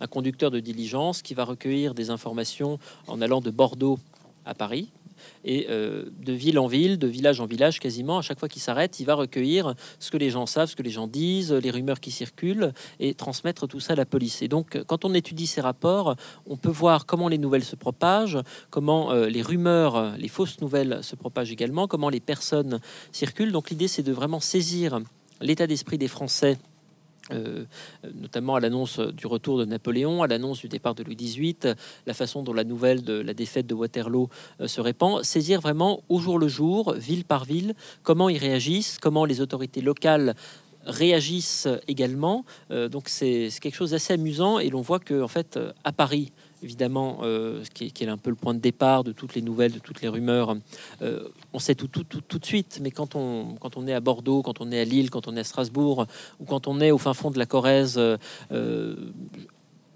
un 0.00 0.06
conducteur 0.06 0.52
de 0.52 0.60
diligence 0.60 1.22
qui 1.22 1.34
va 1.34 1.44
recueillir 1.44 1.92
des 1.94 2.10
informations 2.10 2.78
en 3.08 3.20
allant 3.20 3.40
de 3.40 3.50
Bordeaux 3.50 3.98
à 4.44 4.54
Paris 4.54 4.88
et 5.44 5.66
euh, 5.70 6.04
de 6.20 6.32
ville 6.32 6.58
en 6.58 6.66
ville, 6.66 6.98
de 6.98 7.06
village 7.06 7.40
en 7.40 7.46
village, 7.46 7.80
quasiment, 7.80 8.18
à 8.18 8.22
chaque 8.22 8.38
fois 8.38 8.48
qu'il 8.48 8.62
s'arrête, 8.62 9.00
il 9.00 9.04
va 9.04 9.14
recueillir 9.14 9.74
ce 9.98 10.10
que 10.10 10.16
les 10.16 10.30
gens 10.30 10.46
savent, 10.46 10.68
ce 10.68 10.76
que 10.76 10.82
les 10.82 10.90
gens 10.90 11.06
disent, 11.06 11.52
les 11.52 11.70
rumeurs 11.70 12.00
qui 12.00 12.10
circulent, 12.10 12.72
et 13.00 13.14
transmettre 13.14 13.66
tout 13.68 13.80
ça 13.80 13.94
à 13.94 13.96
la 13.96 14.06
police. 14.06 14.42
Et 14.42 14.48
donc, 14.48 14.82
quand 14.86 15.04
on 15.04 15.14
étudie 15.14 15.46
ces 15.46 15.60
rapports, 15.60 16.16
on 16.46 16.56
peut 16.56 16.70
voir 16.70 17.06
comment 17.06 17.28
les 17.28 17.38
nouvelles 17.38 17.64
se 17.64 17.76
propagent, 17.76 18.38
comment 18.70 19.12
euh, 19.12 19.26
les 19.26 19.42
rumeurs, 19.42 20.16
les 20.16 20.28
fausses 20.28 20.60
nouvelles 20.60 21.00
se 21.02 21.16
propagent 21.16 21.52
également, 21.52 21.86
comment 21.86 22.08
les 22.08 22.20
personnes 22.20 22.80
circulent. 23.12 23.52
Donc, 23.52 23.70
l'idée, 23.70 23.88
c'est 23.88 24.02
de 24.02 24.12
vraiment 24.12 24.40
saisir 24.40 25.00
l'état 25.40 25.66
d'esprit 25.66 25.98
des 25.98 26.08
Français 26.08 26.58
euh, 27.32 27.64
notamment 28.14 28.54
à 28.54 28.60
l'annonce 28.60 28.98
du 28.98 29.26
retour 29.26 29.58
de 29.58 29.64
Napoléon, 29.64 30.22
à 30.22 30.26
l'annonce 30.26 30.60
du 30.60 30.68
départ 30.68 30.94
de 30.94 31.02
Louis 31.02 31.16
XVIII, 31.16 31.74
la 32.06 32.14
façon 32.14 32.42
dont 32.42 32.52
la 32.52 32.64
nouvelle 32.64 33.02
de 33.02 33.14
la 33.14 33.34
défaite 33.34 33.66
de 33.66 33.74
Waterloo 33.74 34.28
euh, 34.60 34.68
se 34.68 34.80
répand, 34.80 35.22
saisir 35.22 35.60
vraiment 35.60 36.02
au 36.08 36.18
jour 36.18 36.38
le 36.38 36.48
jour, 36.48 36.92
ville 36.94 37.24
par 37.24 37.44
ville, 37.44 37.74
comment 38.02 38.28
ils 38.28 38.38
réagissent, 38.38 38.98
comment 38.98 39.24
les 39.24 39.40
autorités 39.40 39.80
locales 39.80 40.34
réagissent 40.84 41.68
également. 41.88 42.44
Euh, 42.70 42.88
donc 42.88 43.08
c'est 43.08 43.48
quelque 43.60 43.76
chose 43.76 43.90
d'assez 43.90 44.14
amusant 44.14 44.58
et 44.58 44.70
l'on 44.70 44.80
voit 44.80 44.98
que 44.98 45.22
en 45.22 45.28
fait 45.28 45.58
à 45.84 45.92
Paris, 45.92 46.32
évidemment, 46.62 47.18
euh, 47.22 47.62
qui, 47.74 47.84
est, 47.86 48.08
un 48.08 48.16
peu 48.16 48.30
le 48.30 48.36
point 48.36 48.54
de 48.54 48.60
départ 48.60 49.04
de 49.04 49.12
toutes 49.12 49.34
les 49.34 49.42
nouvelles, 49.42 49.72
de 49.72 49.78
toutes 49.78 50.02
les 50.02 50.08
rumeurs. 50.08 50.56
Euh, 51.02 51.28
on 51.52 51.58
sait 51.58 51.74
tout, 51.74 51.88
tout, 51.88 52.04
tout, 52.04 52.20
tout, 52.20 52.38
de 52.38 52.44
suite, 52.44 52.78
mais 52.82 52.90
quand 52.90 53.14
on, 53.14 53.54
quand 53.60 53.76
on 53.76 53.86
est 53.86 53.94
à 53.94 54.00
Bordeaux, 54.00 54.42
quand 54.42 54.60
on 54.60 54.70
est 54.70 54.80
à 54.80 54.84
Lille, 54.84 55.10
quand 55.10 55.28
on 55.28 55.36
est 55.36 55.40
à 55.40 55.44
Strasbourg, 55.44 56.06
ou 56.40 56.44
quand 56.44 56.66
on 56.66 56.80
est 56.80 56.90
au 56.90 56.98
fin 56.98 57.14
fond 57.14 57.30
de 57.30 57.38
la 57.38 57.46
Corrèze, 57.46 57.98
euh, 57.98 58.16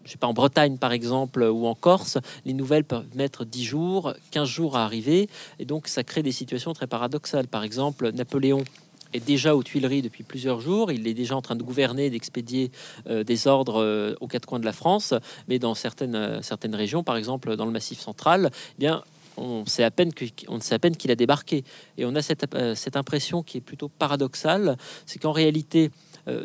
je 0.04 0.12
sais 0.12 0.18
pas, 0.18 0.26
en 0.26 0.34
Bretagne 0.34 0.78
par 0.78 0.92
exemple, 0.92 1.42
ou 1.42 1.66
en 1.66 1.74
Corse, 1.74 2.18
les 2.44 2.52
nouvelles 2.52 2.84
peuvent 2.84 3.06
mettre 3.14 3.44
10 3.44 3.64
jours, 3.64 4.14
15 4.30 4.48
jours 4.48 4.76
à 4.76 4.84
arriver, 4.84 5.28
et 5.58 5.64
donc 5.64 5.88
ça 5.88 6.04
crée 6.04 6.22
des 6.22 6.32
situations 6.32 6.72
très 6.72 6.86
paradoxales. 6.86 7.48
Par 7.48 7.64
exemple, 7.64 8.10
Napoléon 8.12 8.64
est 9.12 9.24
déjà 9.24 9.54
aux 9.54 9.62
Tuileries 9.62 10.02
depuis 10.02 10.24
plusieurs 10.24 10.60
jours. 10.60 10.92
Il 10.92 11.06
est 11.06 11.14
déjà 11.14 11.36
en 11.36 11.42
train 11.42 11.56
de 11.56 11.62
gouverner, 11.62 12.10
d'expédier 12.10 12.70
euh, 13.08 13.24
des 13.24 13.46
ordres 13.46 13.82
euh, 13.82 14.14
aux 14.20 14.26
quatre 14.26 14.46
coins 14.46 14.60
de 14.60 14.64
la 14.64 14.72
France. 14.72 15.14
Mais 15.48 15.58
dans 15.58 15.74
certaines, 15.74 16.14
euh, 16.14 16.42
certaines 16.42 16.74
régions, 16.74 17.02
par 17.02 17.16
exemple 17.16 17.56
dans 17.56 17.66
le 17.66 17.72
Massif 17.72 18.00
central, 18.00 18.50
eh 18.52 18.78
bien, 18.78 19.02
on 19.36 19.66
sait 19.66 19.84
à 19.84 19.90
peine 19.90 20.12
qu'on 20.14 20.60
sait 20.60 20.74
à 20.74 20.78
peine 20.78 20.96
qu'il 20.96 21.10
a 21.10 21.14
débarqué. 21.14 21.62
Et 21.98 22.06
on 22.06 22.14
a 22.14 22.22
cette, 22.22 22.46
cette 22.74 22.96
impression 22.96 23.42
qui 23.42 23.58
est 23.58 23.60
plutôt 23.60 23.88
paradoxale, 23.88 24.78
c'est 25.04 25.18
qu'en 25.18 25.32
réalité, 25.32 25.90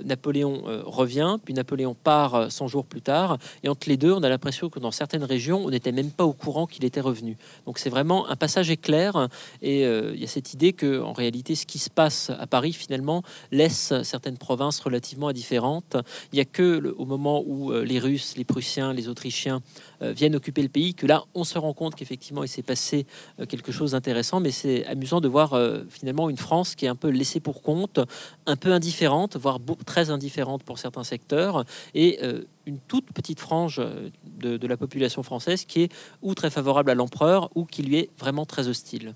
Napoléon 0.03 0.63
euh, 0.67 0.83
revient, 0.85 1.37
puis 1.43 1.53
Napoléon 1.53 1.95
part 1.95 2.51
100 2.51 2.65
euh, 2.65 2.67
jours 2.67 2.85
plus 2.85 3.01
tard, 3.01 3.37
et 3.63 3.69
entre 3.69 3.89
les 3.89 3.97
deux, 3.97 4.11
on 4.11 4.23
a 4.23 4.29
l'impression 4.29 4.69
que 4.69 4.79
dans 4.79 4.91
certaines 4.91 5.23
régions, 5.23 5.63
on 5.65 5.69
n'était 5.69 5.91
même 5.91 6.11
pas 6.11 6.25
au 6.25 6.33
courant 6.33 6.67
qu'il 6.67 6.85
était 6.85 7.01
revenu. 7.01 7.37
Donc 7.65 7.79
c'est 7.79 7.89
vraiment 7.89 8.29
un 8.29 8.35
passage 8.35 8.69
éclair, 8.69 9.27
et 9.61 9.81
il 9.83 10.19
y 10.19 10.23
a 10.23 10.27
cette 10.27 10.53
idée 10.53 10.73
que 10.73 11.01
en 11.01 11.13
réalité, 11.13 11.55
ce 11.55 11.65
qui 11.65 11.79
se 11.79 11.89
passe 11.89 12.31
à 12.37 12.47
Paris 12.47 12.73
finalement 12.73 13.23
laisse 13.51 13.93
certaines 14.03 14.37
provinces 14.37 14.79
relativement 14.79 15.29
indifférentes. 15.29 15.97
Il 16.31 16.35
n'y 16.35 16.41
a 16.41 16.45
que 16.45 16.93
au 16.97 17.05
moment 17.05 17.43
où 17.45 17.71
les 17.71 17.99
Russes, 17.99 18.35
les 18.37 18.43
Prussiens, 18.43 18.93
les 18.93 19.07
Autrichiens 19.07 19.61
viennent 20.01 20.35
occuper 20.35 20.61
le 20.63 20.69
pays 20.69 20.93
que 20.93 21.05
là, 21.05 21.23
on 21.33 21.43
se 21.43 21.57
rend 21.57 21.73
compte 21.73 21.95
qu'effectivement, 21.95 22.43
il 22.43 22.49
s'est 22.49 22.63
passé 22.63 23.05
quelque 23.47 23.71
chose 23.71 23.91
d'intéressant. 23.91 24.39
Mais 24.39 24.51
c'est 24.51 24.85
amusant 24.85 25.21
de 25.21 25.27
voir 25.27 25.59
finalement 25.89 26.29
une 26.29 26.37
France 26.37 26.75
qui 26.75 26.85
est 26.85 26.89
un 26.89 26.95
peu 26.95 27.09
laissée 27.09 27.39
pour 27.39 27.61
compte, 27.61 27.99
un 28.45 28.55
peu 28.55 28.71
indifférente, 28.71 29.37
voire 29.37 29.59
très 29.85 30.09
indifférente 30.09 30.63
pour 30.63 30.79
certains 30.79 31.03
secteurs, 31.03 31.65
et 31.93 32.19
euh, 32.23 32.43
une 32.65 32.79
toute 32.79 33.11
petite 33.11 33.39
frange 33.39 33.79
euh, 33.79 34.09
de, 34.39 34.67
la 34.67 34.77
population 34.77 35.23
française 35.23 35.65
qui 35.65 35.83
est 35.83 35.93
ou 36.21 36.33
très 36.35 36.49
favorable 36.49 36.91
à 36.91 36.95
l'empereur 36.95 37.49
ou 37.55 37.65
qui 37.65 37.83
lui 37.83 37.97
est 37.97 38.09
vraiment 38.19 38.45
très 38.45 38.67
hostile. 38.67 39.15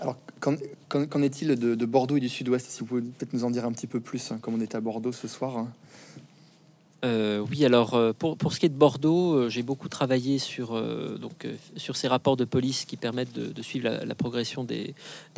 Alors, 0.00 0.16
qu'en 0.38 1.22
est-il 1.22 1.56
de, 1.56 1.86
Bordeaux 1.86 2.18
et 2.18 2.20
du 2.20 2.28
Sud-Ouest? 2.28 2.70
Si 2.70 2.80
vous 2.80 2.86
pouvez 2.86 3.02
peut-être 3.02 3.32
nous 3.32 3.44
en 3.44 3.50
dire 3.50 3.64
un 3.64 3.72
petit 3.72 3.88
peu 3.88 4.00
plus, 4.00 4.30
hein, 4.30 4.38
comme 4.40 4.54
on 4.54 4.60
est 4.60 4.74
à 4.74 4.80
Bordeaux 4.80 5.12
ce 5.12 5.26
soir. 5.26 5.56
Hein. 5.56 5.68
Euh, 7.04 7.44
oui, 7.48 7.64
alors 7.64 7.94
euh, 7.94 8.12
pour, 8.12 8.52
ce 8.52 8.58
qui 8.58 8.66
est 8.66 8.70
de 8.70 8.74
Bordeaux, 8.74 9.34
euh, 9.34 9.48
j'ai 9.48 9.62
beaucoup 9.62 9.88
travaillé 9.88 10.38
sur, 10.38 10.80
donc, 11.18 11.46
sur 11.76 11.96
ces 11.96 12.08
rapports 12.08 12.36
de 12.36 12.44
police 12.44 12.84
qui 12.84 12.96
permettent 12.96 13.32
de, 13.32 13.62
suivre 13.62 13.88
la, 14.04 14.14
progression 14.14 14.64
des, 14.64 14.94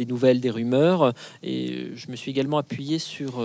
nouvelles, 0.06 0.40
des 0.40 0.50
rumeurs. 0.50 1.12
Et 1.42 1.90
je 1.94 2.10
me 2.10 2.16
suis 2.16 2.30
également 2.30 2.58
appuyé 2.58 2.98
sur 2.98 3.44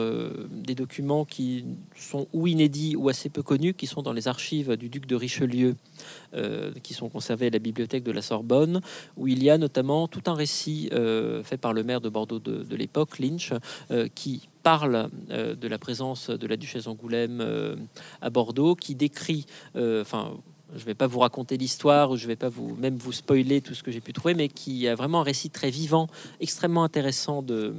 des 0.50 0.76
documents 0.76 1.26
qui 1.26 1.66
sont 1.96 2.28
ou 2.34 2.48
inédits 2.48 2.96
ou 2.96 3.10
assez 3.10 3.30
peu 3.30 3.44
connus, 3.44 3.74
qui 3.74 3.88
sont 3.88 4.02
dans 4.02 4.14
les 4.14 4.28
archives 4.28 4.76
du 4.78 4.90
duc 4.90 5.06
de 5.06 5.16
Richelieu, 5.16 5.76
qui 6.84 6.94
sont 6.94 7.10
conservées 7.10 7.48
à 7.48 7.50
la 7.50 7.60
bibliothèque 7.60 8.04
de 8.04 8.12
la 8.12 8.22
Sorbonne, 8.22 8.82
où 9.18 9.28
il 9.28 9.44
y 9.44 9.50
a 9.50 9.58
notamment 9.58 10.08
tout 10.08 10.24
un 10.28 10.34
récit 10.34 10.90
fait 11.44 11.58
par 11.58 11.74
le 11.74 11.84
maire 11.84 12.02
de 12.02 12.10
Bordeaux 12.10 12.40
de, 12.40 12.64
de 12.64 12.76
l'époque, 12.76 13.20
Lynch, 13.20 13.54
qui 14.14 14.48
parle 14.66 15.10
euh, 15.30 15.54
de 15.54 15.68
la 15.68 15.78
présence 15.78 16.32
de 16.32 16.48
la 16.48 16.58
duchesse 16.58 16.88
Angoulême 16.88 17.40
euh, 17.40 17.76
à 18.20 18.32
Bordeaux, 18.32 18.74
qui 18.74 18.96
décrit, 18.96 19.46
euh, 19.76 20.02
enfin, 20.02 20.32
je 20.74 20.80
ne 20.80 20.86
vais 20.86 20.96
pas 20.96 21.06
vous 21.06 21.20
raconter 21.20 21.56
l'histoire, 21.56 22.18
je 22.18 22.24
ne 22.24 22.30
vais 22.30 22.36
pas 22.36 22.50
vous 22.50 22.76
même 22.76 22.98
vous 22.98 23.12
spoiler 23.12 23.62
tout 23.62 23.76
ce 23.76 23.84
que 23.84 23.92
j'ai 23.92 24.02
pu 24.02 24.12
trouver, 24.12 24.34
mais 24.34 24.48
qui 24.48 24.88
a 24.88 24.96
vraiment 24.96 25.22
un 25.22 25.24
récit 25.24 25.52
très 25.52 25.70
vivant, 25.70 26.08
extrêmement 26.40 26.84
intéressant 26.84 27.44
de, 27.44 27.76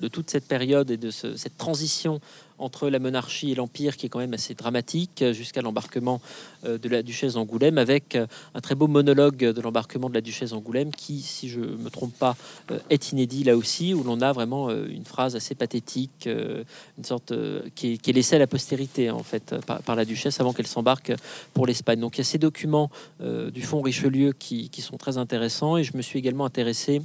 de 0.00 0.08
toute 0.08 0.30
cette 0.30 0.48
période 0.48 0.90
et 0.90 0.96
de 0.96 1.12
cette 1.12 1.56
transition 1.56 2.20
entre 2.60 2.88
la 2.88 2.98
monarchie 2.98 3.50
et 3.52 3.54
l'empire 3.54 3.96
qui 3.96 4.06
est 4.06 4.08
quand 4.08 4.18
même 4.18 4.34
assez 4.34 4.54
dramatique 4.54 5.24
jusqu'à 5.32 5.62
l'embarquement 5.62 6.20
euh, 6.66 6.78
de 6.78 6.88
la 6.88 7.02
duchesse 7.02 7.34
d'Angoulême 7.34 7.78
avec 7.78 8.14
euh, 8.14 8.26
un 8.54 8.60
très 8.60 8.74
beau 8.74 8.86
monologue 8.86 9.38
de 9.38 9.60
l'embarquement 9.60 10.08
de 10.08 10.14
la 10.14 10.20
duchesse 10.20 10.50
d'Angoulême 10.50 10.92
qui, 10.92 11.20
si 11.22 11.48
je 11.48 11.60
me 11.60 11.88
trompe 11.88 12.14
pas, 12.14 12.36
euh, 12.70 12.78
est 12.90 13.12
inédit 13.12 13.44
là 13.44 13.56
aussi 13.56 13.94
où 13.94 14.02
l'on 14.02 14.20
a 14.20 14.32
vraiment 14.32 14.70
une 14.70 15.04
phrase 15.04 15.36
assez 15.36 15.54
pathétique, 15.54 16.28
une 16.28 17.04
sorte 17.04 17.32
qui 17.74 17.92
est, 17.94 18.12
laissée 18.12 18.36
à 18.36 18.38
la 18.38 18.46
postérité 18.46 19.10
en 19.10 19.22
fait 19.22 19.54
par, 19.66 19.96
la 19.96 20.04
duchesse 20.04 20.40
avant 20.40 20.52
qu'elle 20.52 20.66
s'embarque 20.66 21.12
pour 21.54 21.66
l'Espagne. 21.66 22.00
Donc 22.00 22.16
il 22.16 22.18
y 22.18 22.20
a 22.22 22.24
ces 22.24 22.38
documents 22.38 22.90
du 23.20 23.62
fonds 23.62 23.80
Richelieu 23.80 24.32
qui, 24.32 24.68
qui 24.68 24.82
sont 24.82 24.96
très 24.96 25.18
intéressants 25.18 25.76
et 25.76 25.84
je 25.84 25.96
me 25.96 26.02
suis 26.02 26.18
également 26.18 26.44
intéressé 26.44 27.02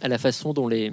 à 0.00 0.08
la 0.08 0.18
façon 0.18 0.52
dont 0.52 0.68
les 0.68 0.92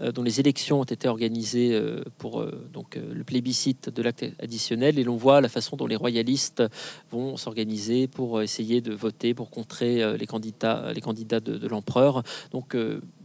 euh, 0.00 0.12
dont 0.12 0.22
les 0.22 0.40
élections 0.40 0.80
ont 0.80 0.84
été 0.84 1.08
organisées 1.08 1.74
euh, 1.74 2.02
pour 2.16 2.40
euh, 2.40 2.68
donc, 2.72 2.96
le 2.96 3.22
plébiscite 3.22 3.90
de 3.90 4.02
l'acte 4.02 4.24
additionnel. 4.42 4.98
Et 4.98 5.04
l'on 5.04 5.16
voit 5.16 5.40
la 5.40 5.48
façon 5.48 5.76
dont 5.76 5.86
les 5.86 5.96
royalistes 5.96 6.62
vont 7.10 7.36
s'organiser 7.36 8.08
pour 8.08 8.40
essayer 8.40 8.80
de 8.80 8.94
voter, 8.94 9.34
pour 9.34 9.50
contrer 9.50 10.16
les 10.16 10.26
candidats, 10.26 10.92
les 10.94 11.00
candidats 11.00 11.40
de, 11.40 11.68
l'empereur. 11.68 12.22
Donc 12.50 12.76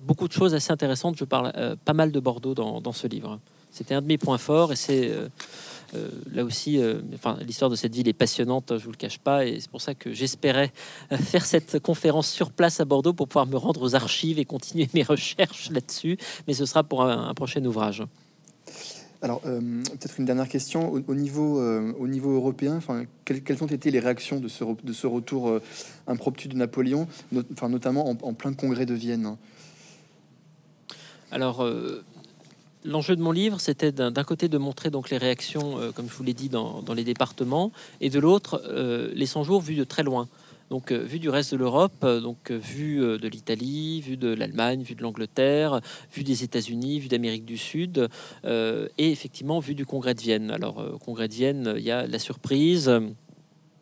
beaucoup 0.06 0.28
de 0.28 0.34
choses 0.34 0.54
assez 0.54 0.72
intéressantes. 0.72 1.16
Je 1.18 1.24
parle 1.26 1.78
pas 1.86 1.94
mal 1.94 2.12
de 2.12 2.20
Bordeaux 2.20 2.54
dans, 2.54 2.82
dans 2.82 2.92
ce 2.92 3.08
livre. 3.08 3.40
C'était 3.72 3.96
un 3.96 4.02
de 4.02 4.08
mes 4.08 4.18
points 4.18 4.38
forts 4.38 4.72
et 4.72 4.76
c'est 4.76 5.12
euh, 5.96 6.10
là 6.32 6.44
aussi, 6.44 6.80
euh, 6.80 7.02
enfin, 7.14 7.38
l'histoire 7.46 7.70
de 7.70 7.76
cette 7.76 7.94
ville 7.96 8.08
est 8.08 8.14
passionnante, 8.14 8.74
je 8.78 8.84
vous 8.84 8.92
le 8.92 8.98
cache 8.98 9.20
pas, 9.20 9.46
et 9.46 9.60
c'est 9.60 9.70
pour 9.70 9.82
ça 9.82 9.96
que 9.96 10.12
j'espérais 10.12 10.72
euh, 11.12 11.18
faire 11.18 11.46
cette 11.46 11.80
conférence 11.80 12.30
sur 12.30 12.52
place 12.52 12.80
à 12.80 12.86
Bordeaux 12.86 13.14
pour 13.14 13.28
pouvoir 13.28 13.48
me 13.48 13.58
rendre 13.58 13.82
aux 13.82 13.96
archives 13.96 14.40
et 14.40 14.46
continuer 14.46 14.88
mes 14.94 15.04
recherches 15.04 15.70
là-dessus. 15.72 16.18
Mais 16.48 16.54
ce 16.54 16.66
sera 16.66 16.84
pour 16.84 17.04
un, 17.04 17.34
prochain 17.34 17.64
ouvrage. 17.66 18.04
Alors, 19.22 19.42
peut-être 19.42 20.20
une 20.20 20.26
dernière 20.26 20.48
question. 20.48 20.92
Au, 20.92 21.16
niveau, 21.16 21.60
au 21.60 22.08
niveau 22.08 22.32
européen, 22.36 22.76
enfin, 22.76 23.06
quelles, 23.24 23.64
ont 23.64 23.68
été 23.68 23.90
les 23.90 24.00
réactions 24.00 24.40
de 24.40 24.48
ce, 24.48 24.64
de 24.84 24.94
ce 24.94 25.08
retour 25.08 25.60
impromptu 26.06 26.48
de 26.48 26.56
Napoléon, 26.56 27.08
notamment 27.62 28.08
en, 28.10 28.34
plein 28.34 28.54
congrès 28.54 28.86
de 28.86 28.94
Vienne 28.94 29.36
Alors, 31.32 31.68
L'enjeu 32.86 33.16
de 33.16 33.22
mon 33.22 33.32
livre, 33.32 33.60
c'était 33.60 33.92
d'un 33.92 34.24
côté 34.24 34.48
de 34.48 34.60
montrer 34.60 34.92
donc 34.92 35.10
les 35.10 35.18
réactions, 35.18 35.80
euh, 35.80 35.92
comme 35.92 36.08
je 36.08 36.14
vous 36.14 36.24
l'ai 36.24 36.36
dit, 36.36 36.50
dans, 36.50 36.84
les 36.96 37.04
départements, 37.04 37.72
et 38.00 38.12
de 38.12 38.20
l'autre, 38.20 38.62
euh, 38.68 39.10
les 39.16 39.26
100 39.26 39.44
jours 39.44 39.60
vus 39.60 39.74
de 39.74 39.84
très 39.84 40.04
loin. 40.04 40.28
Donc, 40.70 40.92
euh, 40.92 40.98
vu 40.98 41.18
du 41.18 41.30
reste 41.30 41.52
de 41.52 41.58
l'Europe, 41.58 42.06
donc 42.06 42.52
vu 42.52 43.00
de 43.00 43.28
l'Italie, 43.28 44.02
vu 44.02 44.18
de 44.18 44.28
l'Allemagne, 44.28 44.84
vu 44.84 44.94
de 44.94 45.02
l'Angleterre, 45.02 45.82
vu 46.14 46.24
des 46.24 46.44
États-Unis, 46.44 47.00
vu 47.00 47.08
d'Amérique 47.08 47.46
du 47.46 47.58
Sud, 47.58 48.08
et 48.46 49.12
effectivement 49.12 49.60
vu 49.60 49.74
du 49.74 49.86
Congrès 49.88 50.14
de 50.14 50.22
Vienne. 50.22 50.52
Alors, 50.52 50.78
au 50.94 51.00
Congrès 51.00 51.28
de 51.28 51.34
Vienne, 51.34 51.74
il 51.78 51.84
y 51.84 51.92
a 51.92 52.06
la 52.06 52.20
surprise 52.20 52.92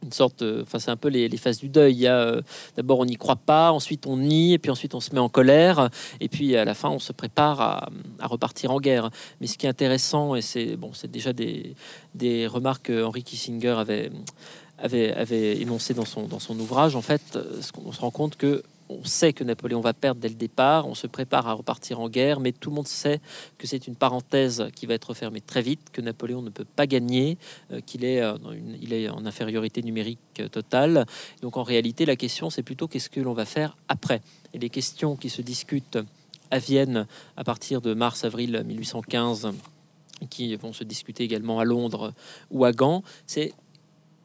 une 0.04 0.12
sorte, 0.12 0.44
enfin 0.62 0.80
c'est 0.80 0.92
un 0.92 0.96
peu 0.96 1.10
les, 1.10 1.38
phases 1.38 1.58
du 1.58 1.70
deuil. 1.70 1.94
Il 1.94 2.00
y 2.00 2.08
a 2.08 2.18
euh, 2.18 2.42
d'abord 2.76 3.00
on 3.00 3.06
n'y 3.06 3.16
croit 3.16 3.36
pas, 3.36 3.72
ensuite 3.72 4.06
on 4.06 4.18
nie, 4.18 4.54
et 4.54 4.60
puis 4.60 4.72
ensuite 4.72 4.94
on 4.96 5.00
se 5.00 5.14
met 5.14 5.20
en 5.20 5.30
colère, 5.30 5.90
et 6.20 6.30
puis 6.30 6.56
à 6.56 6.66
la 6.66 6.74
fin 6.74 6.90
on 6.90 7.00
se 7.00 7.12
prépare 7.12 7.62
à, 7.62 7.90
repartir 8.22 8.72
en 8.72 8.80
guerre. 8.80 9.10
Mais 9.42 9.48
ce 9.48 9.58
qui 9.58 9.66
est 9.66 9.70
intéressant, 9.70 10.36
et 10.36 10.42
c'est 10.42 10.76
bon, 10.76 10.92
c'est 10.94 11.10
déjà 11.10 11.34
des, 11.34 11.76
des 12.16 12.48
remarques 12.48 12.84
que 12.84 13.04
Henry 13.04 13.24
Kissinger 13.24 13.76
avait, 13.78 14.12
avait, 14.78 15.62
énoncé 15.62 15.94
dans 15.94 16.06
son, 16.06 16.24
dans 16.28 16.40
son 16.40 16.60
ouvrage. 16.60 16.96
En 16.96 17.02
fait, 17.02 17.38
on 17.84 17.92
se 17.92 18.02
rend 18.02 18.12
compte 18.12 18.36
que 18.36 18.64
on 18.90 19.04
sait 19.04 19.34
que 19.34 19.44
Napoléon 19.44 19.82
va 19.82 19.94
perdre 19.94 20.22
dès 20.22 20.30
le 20.30 20.36
départ, 20.36 20.88
on 20.88 20.96
se 20.96 21.08
prépare 21.08 21.48
à 21.48 21.54
repartir 21.54 22.00
en 22.00 22.10
guerre, 22.10 22.40
mais 22.40 22.52
tout 22.52 22.70
le 22.70 22.76
monde 22.76 22.88
sait 22.88 23.20
que 23.58 23.68
c'est 23.68 23.88
une 23.88 23.96
parenthèse 23.96 24.68
qui 24.76 24.86
va 24.86 24.94
être 24.94 25.14
fermée 25.14 25.42
très 25.42 25.62
vite, 25.62 25.90
que 25.92 26.02
Napoléon 26.02 26.42
ne 26.42 26.50
peut 26.50 26.66
pas 26.66 26.88
gagner, 26.88 27.38
euh, 27.72 27.82
qu'il 27.82 28.04
est, 28.06 28.22
euh, 28.22 28.38
est 28.90 29.10
en 29.10 29.26
infériorité 29.26 29.82
numérique 29.82 30.20
euh, 30.40 30.48
totale. 30.48 31.06
Donc 31.42 31.58
en 31.58 31.64
réalité, 31.64 32.06
la 32.06 32.16
question, 32.16 32.50
c'est 32.50 32.64
plutôt 32.64 32.88
qu'est-ce 32.88 33.10
que 33.10 33.22
l'on 33.22 33.34
va 33.34 33.46
faire 33.46 33.78
après. 33.88 34.22
Et 34.54 34.60
les 34.60 34.70
questions 34.70 35.16
qui 35.16 35.30
se 35.30 35.42
discutent 35.42 36.00
à 36.52 36.60
Vienne 36.60 37.08
à 37.38 37.44
partir 37.44 37.82
de 37.82 37.94
mars-avril 37.94 38.64
1815 38.66 39.54
qui 40.30 40.56
vont 40.56 40.74
se 40.74 40.84
discuter 40.84 41.24
également 41.24 41.60
à 41.60 41.66
Londres 41.66 42.14
ou 42.52 42.66
à 42.66 42.72
Gand, 42.72 43.04
c'est 43.28 43.54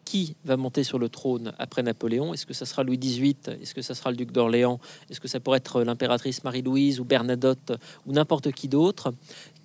qui 0.08 0.36
va 0.46 0.56
monter 0.56 0.84
sur 0.84 0.98
le 0.98 1.10
trône 1.10 1.52
après 1.58 1.82
Napoléon? 1.82 2.32
Est-ce 2.32 2.46
que 2.46 2.54
ça 2.54 2.64
sera 2.64 2.82
Louis 2.82 2.96
XVIII 2.96 3.36
Est-ce 3.60 3.74
que 3.74 3.82
ça 3.82 3.94
sera 3.94 4.10
le 4.10 4.16
duc 4.16 4.32
d'Orléans? 4.32 4.80
Est-ce 5.10 5.20
que 5.20 5.28
ça 5.28 5.38
pourrait 5.38 5.58
être 5.58 5.82
l'impératrice 5.82 6.44
Marie-Louise 6.44 6.98
ou 6.98 7.04
Bernadotte 7.04 7.72
ou 8.06 8.12
n'importe 8.12 8.50
qui 8.52 8.68
d'autre? 8.68 9.12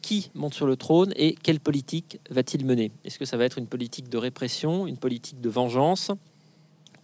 Qui 0.01 0.31
monte 0.33 0.53
sur 0.53 0.67
le 0.67 0.75
trône 0.75 1.13
et 1.15 1.33
quelle 1.41 1.61
politique 1.61 2.19
va-t-il 2.29 2.65
mener? 2.65 2.91
Est-ce 3.05 3.19
que 3.19 3.23
ça 3.23 3.37
va 3.37 3.45
être 3.45 3.57
une 3.57 3.67
politique 3.67 4.09
de 4.09 4.17
répression, 4.17 4.85
une 4.85 4.97
politique 4.97 5.39
de 5.39 5.47
vengeance 5.47 6.11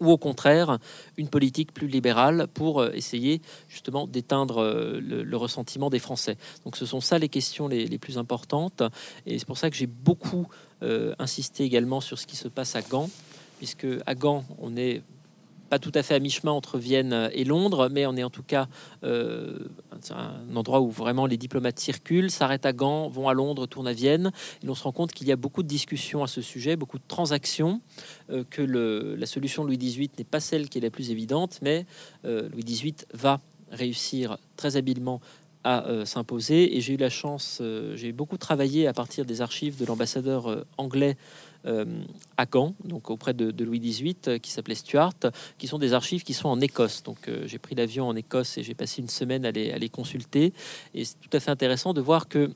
ou 0.01 0.11
au 0.11 0.17
contraire 0.17 0.77
une 1.17 1.29
politique 1.29 1.73
plus 1.73 1.87
libérale 1.87 2.47
pour 2.53 2.81
euh, 2.81 2.91
essayer 2.93 3.41
justement 3.69 4.07
d'éteindre 4.07 4.57
euh, 4.57 4.99
le, 4.99 5.37
ressentiment 5.37 5.89
des 5.89 5.99
Français? 5.99 6.35
Donc 6.65 6.75
ce 6.75 6.85
sont 6.85 6.99
ça 6.99 7.17
les 7.19 7.29
questions 7.29 7.69
les, 7.69 7.97
plus 7.99 8.17
importantes 8.17 8.83
et 9.25 9.39
c'est 9.39 9.47
pour 9.47 9.57
ça 9.57 9.69
que 9.69 9.77
j'ai 9.77 9.87
beaucoup 9.87 10.47
euh, 10.81 11.13
insisté 11.19 11.63
également 11.63 12.01
sur 12.01 12.17
ce 12.19 12.25
qui 12.25 12.35
se 12.35 12.47
passe 12.47 12.75
à 12.75 12.81
Gand, 12.81 13.09
puisque 13.59 13.87
à 14.07 14.15
Gand 14.15 14.43
on 14.57 14.75
est 14.75 15.03
pas 15.69 15.79
tout 15.79 15.91
à 15.93 16.03
fait 16.03 16.15
à 16.15 16.19
mi-chemin 16.19 16.51
entre 16.51 16.79
Vienne 16.79 17.29
et 17.31 17.43
Londres, 17.43 17.89
mais 17.91 18.05
on 18.05 18.17
est 18.17 18.23
en 18.23 18.29
tout 18.29 18.43
cas 18.43 18.67
euh, 19.03 19.59
un 20.09 20.55
endroit 20.55 20.81
où 20.81 20.89
vraiment 20.89 21.27
les 21.27 21.37
diplomates 21.37 21.79
circulent, 21.79 22.31
s'arrêtent 22.31 22.65
à 22.65 22.73
Gand, 22.73 23.07
vont 23.07 23.29
à 23.29 23.33
Londres, 23.33 23.67
tournent 23.67 23.87
à 23.87 23.93
Vienne. 23.93 24.31
Et 24.63 24.69
on 24.69 24.75
se 24.75 24.83
rend 24.83 24.91
compte 24.91 25.13
qu'il 25.13 25.27
y 25.27 25.31
a 25.31 25.35
beaucoup 25.35 25.61
de 25.61 25.67
discussions 25.67 26.23
à 26.23 26.27
ce 26.27 26.41
sujet, 26.41 26.75
beaucoup 26.75 26.97
de 26.97 27.03
transactions, 27.07 27.81
euh, 28.31 28.43
que 28.49 28.61
la 28.61 29.25
solution 29.27 29.63
de 29.63 29.67
Louis 29.67 29.77
XVIII 29.77 30.09
n'est 30.17 30.23
pas 30.23 30.39
celle 30.39 30.69
qui 30.69 30.79
est 30.79 30.81
la 30.81 30.89
plus 30.89 31.11
évidente, 31.11 31.59
mais 31.61 31.85
euh, 32.25 32.49
Louis 32.49 32.63
XVIII 32.63 32.95
va 33.13 33.39
réussir 33.71 34.37
très 34.57 34.75
habilement 34.75 35.21
à 35.65 35.83
s'imposer. 36.05 36.77
Et 36.77 36.81
j'ai 36.81 36.93
eu 36.93 36.97
la 36.97 37.09
chance, 37.09 37.61
j'ai 37.95 38.13
beaucoup 38.13 38.37
travaillé 38.37 38.87
à 38.87 38.93
partir 38.93 39.25
des 39.25 39.41
archives 39.41 39.77
de 39.77 39.85
l'ambassadeur 39.85 40.65
anglais 40.77 41.17
à 42.37 42.45
Caen, 42.51 42.73
donc 42.83 43.09
auprès 43.09 43.33
de, 43.33 43.63
Louis 43.63 43.79
XVIII, 43.79 44.15
euh, 44.27 44.37
qui 44.37 44.51
s'appelait 44.51 44.75
Stuart, 44.75 45.13
qui 45.57 45.67
sont 45.67 45.79
des 45.79 45.93
archives 45.93 46.23
qui 46.23 46.33
sont 46.33 46.49
en 46.49 46.61
Écosse. 46.61 47.03
Donc 47.03 47.27
euh, 47.27 47.43
j'ai 47.45 47.59
pris 47.59 47.75
l'avion 47.75 48.07
en 48.07 48.15
Écosse 48.15 48.57
et 48.57 48.63
j'ai 48.63 48.73
passé 48.73 49.01
une 49.01 49.09
semaine 49.09 49.45
à 49.45 49.51
les, 49.51 49.89
consulter. 49.89 50.53
Et 50.93 51.05
c'est 51.05 51.19
tout 51.19 51.35
à 51.35 51.39
fait 51.39 51.51
intéressant 51.51 51.93
de 51.93 52.01
voir 52.01 52.27
que 52.27 52.51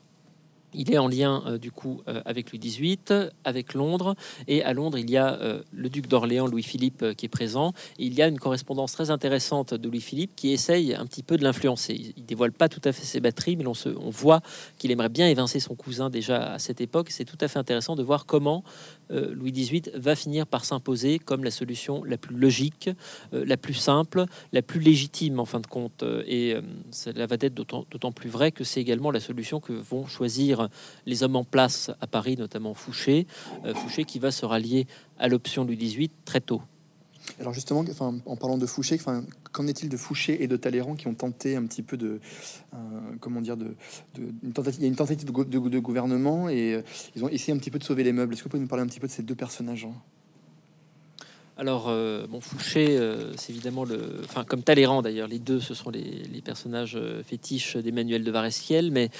il 0.74 0.92
est 0.92 0.98
en 0.98 1.08
lien 1.08 1.42
euh, 1.46 1.58
du 1.58 1.70
coup 1.70 2.02
euh, 2.08 2.20
avec 2.24 2.50
Louis 2.50 2.58
XVIII, 2.58 3.30
avec 3.44 3.74
Londres, 3.74 4.14
et 4.48 4.62
à 4.62 4.72
Londres 4.72 4.98
il 4.98 5.10
y 5.10 5.16
a 5.16 5.34
euh, 5.34 5.62
le 5.72 5.88
duc 5.88 6.08
d'Orléans, 6.08 6.46
Louis-Philippe, 6.46 7.14
qui 7.16 7.26
est 7.26 7.28
présent. 7.28 7.72
Il 7.98 8.14
y 8.14 8.22
a 8.22 8.28
une 8.28 8.38
correspondance 8.38 8.92
très 8.92 9.10
intéressante 9.10 9.74
de 9.74 9.88
Louis-Philippe 9.88 10.32
qui 10.36 10.52
essaye 10.52 10.94
un 10.94 11.06
petit 11.06 11.22
peu 11.22 11.36
de 11.36 11.44
l'influencer. 11.44 12.14
Il 12.16 12.26
dévoile 12.26 12.52
pas 12.52 12.68
tout 12.68 12.80
à 12.84 12.92
fait 12.92 13.04
ses 13.04 13.20
batteries, 13.20 13.56
mais 13.56 13.66
on, 13.66 13.74
se, 13.74 13.88
on 13.88 14.10
voit 14.10 14.40
qu'il 14.78 14.90
aimerait 14.90 15.08
bien 15.08 15.28
évincer 15.28 15.60
son 15.60 15.74
cousin 15.74 16.10
déjà 16.10 16.54
à 16.54 16.58
cette 16.58 16.80
époque. 16.80 17.10
C'est 17.10 17.24
tout 17.24 17.38
à 17.40 17.48
fait 17.48 17.58
intéressant 17.58 17.96
de 17.96 18.02
voir 18.02 18.26
comment 18.26 18.64
Louis 19.10 19.52
XVIII 19.52 19.90
va 19.94 20.14
finir 20.16 20.46
par 20.46 20.64
s'imposer 20.64 21.18
comme 21.18 21.44
la 21.44 21.50
solution 21.50 22.04
la 22.04 22.16
plus 22.16 22.36
logique, 22.36 22.90
la 23.32 23.56
plus 23.56 23.74
simple, 23.74 24.24
la 24.52 24.62
plus 24.62 24.80
légitime 24.80 25.40
en 25.40 25.44
fin 25.44 25.60
de 25.60 25.66
compte. 25.66 26.04
Et 26.26 26.56
cela 26.90 27.26
va 27.26 27.36
être 27.40 27.54
d'autant 27.54 28.12
plus 28.12 28.30
vrai 28.30 28.52
que 28.52 28.64
c'est 28.64 28.80
également 28.80 29.10
la 29.10 29.20
solution 29.20 29.60
que 29.60 29.72
vont 29.72 30.06
choisir 30.06 30.68
les 31.06 31.22
hommes 31.22 31.36
en 31.36 31.44
place 31.44 31.90
à 32.00 32.06
Paris, 32.06 32.36
notamment 32.36 32.74
Fouché, 32.74 33.26
euh, 33.64 33.74
Fouché 33.74 34.04
qui 34.04 34.18
va 34.18 34.30
se 34.30 34.44
rallier 34.46 34.86
à 35.18 35.28
l'option 35.28 35.64
du 35.64 35.76
18 35.76 36.12
très 36.24 36.40
tôt. 36.40 36.62
Alors 37.40 37.52
justement, 37.52 37.84
en 38.26 38.36
parlant 38.36 38.58
de 38.58 38.66
Fouché, 38.66 38.98
qu'en 39.52 39.66
est-il 39.66 39.88
de 39.88 39.96
Fouché 39.96 40.42
et 40.42 40.46
de 40.46 40.56
Talleyrand 40.56 40.94
qui 40.94 41.06
ont 41.08 41.14
tenté 41.14 41.56
un 41.56 41.64
petit 41.66 41.82
peu 41.82 41.96
de, 41.96 42.20
euh, 42.74 42.76
comment 43.20 43.40
dire, 43.40 43.56
de, 43.56 43.74
il 44.16 44.24
y 44.80 44.84
a 44.84 44.88
une 44.88 44.94
tentative 44.96 45.24
de, 45.24 45.78
gouvernement 45.78 46.48
et 46.48 46.74
euh, 46.74 46.82
ils 47.16 47.24
ont 47.24 47.28
essayé 47.28 47.52
un 47.52 47.58
petit 47.58 47.70
peu 47.70 47.78
de 47.78 47.84
sauver 47.84 48.04
les 48.04 48.12
meubles. 48.12 48.34
Est-ce 48.34 48.42
que 48.42 48.44
vous 48.44 48.50
pouvez 48.50 48.62
nous 48.62 48.68
parler 48.68 48.84
un 48.84 48.86
petit 48.86 49.00
peu 49.00 49.06
de 49.06 49.12
ces 49.12 49.22
deux 49.22 49.34
personnages 49.34 49.86
hein? 49.86 49.94
Alors, 51.56 51.86
euh, 51.86 52.26
bon, 52.26 52.40
Fouché, 52.40 52.98
euh, 52.98 53.32
c'est 53.36 53.52
évidemment 53.52 53.84
le. 53.84 54.22
Enfin, 54.24 54.42
comme 54.42 54.62
Talleyrand 54.62 55.02
d'ailleurs, 55.02 55.28
les 55.28 55.38
deux, 55.38 55.60
ce 55.60 55.72
sont 55.72 55.90
les, 55.90 56.42
personnages 56.44 56.96
euh, 56.96 57.22
fétiches 57.22 57.76
d'Emmanuel 57.76 58.24
de 58.24 58.30
Varesquiel, 58.32 58.90
mais 58.90 59.10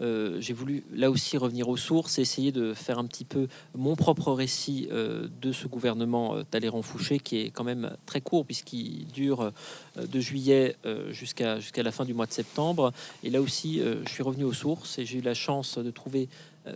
j'ai 0.00 0.52
voulu 0.52 0.82
là 0.92 1.10
aussi 1.10 1.36
revenir 1.36 1.68
aux 1.68 1.76
sources 1.76 2.18
et 2.18 2.22
essayer 2.22 2.50
de 2.50 2.74
faire 2.74 2.98
un 2.98 3.04
petit 3.04 3.24
peu 3.24 3.46
mon 3.76 3.94
propre 3.94 4.32
récit 4.32 4.88
de 4.90 5.52
ce 5.52 5.68
gouvernement 5.68 6.42
Talleyrand-Fouché, 6.50 7.20
qui 7.20 7.38
est 7.38 7.50
quand 7.50 7.62
même 7.62 7.92
très 8.04 8.20
court, 8.20 8.44
puisqu'il 8.44 9.06
dure 9.06 9.52
de 9.96 10.20
juillet 10.20 10.76
jusqu'à 11.10 11.60
jusqu'à 11.60 11.84
la 11.84 11.92
fin 11.92 12.04
du 12.04 12.14
mois 12.14 12.26
de 12.26 12.32
septembre. 12.32 12.92
Et 13.22 13.30
là 13.30 13.40
aussi, 13.40 13.80
je 13.80 14.10
suis 14.10 14.24
revenu 14.24 14.42
aux 14.42 14.52
sources 14.52 14.98
et 14.98 15.06
j'ai 15.06 15.18
eu 15.18 15.22
la 15.22 15.34
chance 15.34 15.78
de 15.78 15.90
trouver 15.92 16.28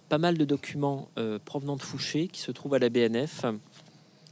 pas 0.09 0.18
mal 0.18 0.38
de 0.38 0.44
documents 0.44 1.09
provenant 1.44 1.74
de 1.74 1.83
Fouché 1.83 2.29
qui 2.29 2.40
se 2.40 2.52
trouvent 2.52 2.74
à 2.74 2.79
la 2.79 2.90
BNF. 2.90 3.44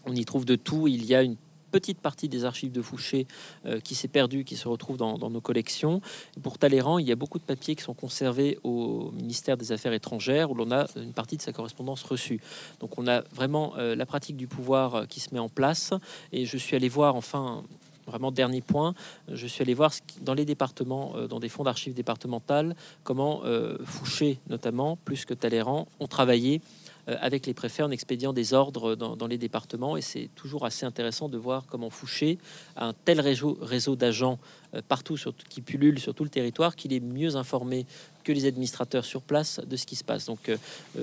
On 0.06 0.14
y 0.14 0.24
trouve 0.24 0.44
de 0.44 0.56
tout. 0.56 0.88
Il 0.88 1.04
y 1.04 1.14
a 1.14 1.22
une 1.22 1.36
petite 1.74 1.98
partie 1.98 2.28
des 2.28 2.44
archives 2.44 2.70
de 2.70 2.80
Fouché 2.80 3.26
euh, 3.66 3.80
qui 3.80 3.96
s'est 3.96 4.06
perdue, 4.06 4.44
qui 4.44 4.56
se 4.56 4.68
retrouve 4.68 4.96
dans, 4.96 5.18
nos 5.18 5.40
collections. 5.40 6.00
Pour 6.40 6.56
Talleyrand, 6.56 7.00
il 7.00 7.08
y 7.08 7.10
a 7.10 7.16
beaucoup 7.16 7.40
de 7.40 7.42
papiers 7.42 7.74
qui 7.74 7.82
sont 7.82 7.94
conservés 7.94 8.60
au 8.62 9.10
ministère 9.10 9.56
des 9.56 9.72
Affaires 9.72 9.92
étrangères, 9.92 10.52
où 10.52 10.54
l'on 10.54 10.70
a 10.70 10.86
une 10.94 11.12
partie 11.12 11.36
de 11.36 11.42
sa 11.42 11.52
correspondance 11.52 12.04
reçue. 12.04 12.40
Donc 12.78 12.96
on 12.96 13.08
a 13.08 13.22
vraiment 13.34 13.74
euh, 13.76 13.96
la 13.96 14.06
pratique 14.06 14.36
du 14.36 14.46
pouvoir 14.46 14.94
euh, 14.94 15.04
qui 15.06 15.18
se 15.18 15.34
met 15.34 15.40
en 15.40 15.48
place. 15.48 15.92
Et 16.30 16.46
je 16.46 16.56
suis 16.56 16.76
allé 16.76 16.88
voir, 16.88 17.16
enfin, 17.16 17.64
vraiment 18.06 18.30
dernier 18.30 18.60
point, 18.60 18.94
je 19.26 19.46
suis 19.48 19.62
allé 19.62 19.74
voir 19.74 19.90
dans 20.20 20.34
les 20.34 20.44
départements, 20.44 21.14
dans 21.28 21.40
des 21.40 21.48
fonds 21.48 21.64
d'archives 21.64 21.94
départementales, 21.94 22.76
comment 23.02 23.42
Fouché 23.82 24.38
notamment, 24.50 24.98
plus 25.06 25.24
que 25.24 25.32
Talleyrand, 25.32 25.88
ont 26.00 26.06
travaillé 26.06 26.60
avec 27.06 27.46
les 27.46 27.54
préfets 27.54 27.82
en 27.82 27.90
expédiant 27.90 28.32
des 28.32 28.54
ordres 28.54 28.94
dans, 28.94 29.26
les 29.26 29.38
départements. 29.38 29.96
Et 29.96 30.02
c'est 30.02 30.30
toujours 30.34 30.64
assez 30.64 30.86
intéressant 30.86 31.28
de 31.28 31.38
voir 31.38 31.64
comment 31.68 31.90
Fouché 31.90 32.38
un 32.76 32.92
tel 32.92 33.20
réseau, 33.20 33.58
réseau 33.60 33.96
d'agents 33.96 34.38
euh, 34.74 34.80
partout 34.86 35.16
qui 35.48 35.60
pullulent 35.60 35.98
sur 35.98 36.14
tout 36.14 36.24
le 36.24 36.30
territoire 36.30 36.76
qu'il 36.76 36.92
est 36.92 37.00
mieux 37.00 37.36
informé 37.36 37.86
que 38.24 38.32
les 38.32 38.46
administrateurs 38.46 39.04
sur 39.04 39.22
place 39.22 39.60
de 39.66 39.76
ce 39.76 39.86
qui 39.86 39.96
se 39.96 40.04
passe. 40.04 40.26
Donc 40.26 40.48
euh, 40.48 40.56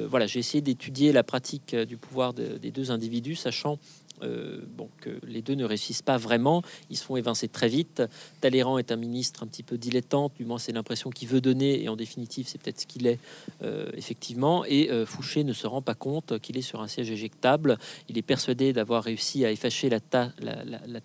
voilà, 0.10 0.28
j'ai 0.28 0.40
essayé 0.40 0.62
d'étudier 0.62 1.12
la 1.12 1.24
pratique 1.24 1.76
du 1.76 1.98
pouvoir 1.98 2.34
des 2.34 2.72
deux 2.72 2.92
individus, 2.92 3.36
sachant 3.36 3.78
euh, 4.24 4.62
bon, 4.78 4.90
que 5.00 5.10
les 5.24 5.42
deux 5.42 5.56
ne 5.56 5.66
réussissent 5.66 6.02
pas 6.02 6.18
vraiment. 6.18 6.62
Ils 6.90 6.98
se 6.98 7.04
font 7.04 7.16
évincer 7.16 7.48
très 7.48 7.68
vite. 7.68 8.04
Talleyrand 8.40 8.78
est 8.78 8.92
un 8.92 8.96
ministre 8.96 9.44
un 9.44 9.48
petit 9.48 9.64
peu 9.64 9.78
dilettante, 9.78 10.34
du 10.36 10.46
moins 10.46 10.60
c'est 10.60 10.72
l'impression 10.72 11.10
qu'il 11.10 11.28
veut 11.28 11.42
donner, 11.42 11.84
et 11.84 11.90
en 11.90 11.96
définitive 11.96 12.48
c'est 12.48 12.62
peut-être 12.62 12.82
ce 12.82 12.86
qu'il 12.86 13.08
est 13.08 13.20
euh, 13.64 13.90
effectivement. 13.94 14.64
Et 14.66 14.92
euh, 14.92 15.06
Fouché 15.06 15.44
ne 15.44 15.54
se 15.54 15.68
rend 15.68 15.82
pas 15.82 15.96
compte 15.96 16.40
qu'il 16.40 16.58
est 16.58 16.62
sur 16.62 16.82
un 16.82 16.88
siège 16.88 17.12
éjectable. 17.12 17.78
Il 18.10 18.18
est 18.18 18.24
persuadé 18.24 18.74
d'avoir 18.74 19.04
réussi 19.04 19.46
à 19.46 19.52
effacer 19.52 19.90
la, 19.90 20.00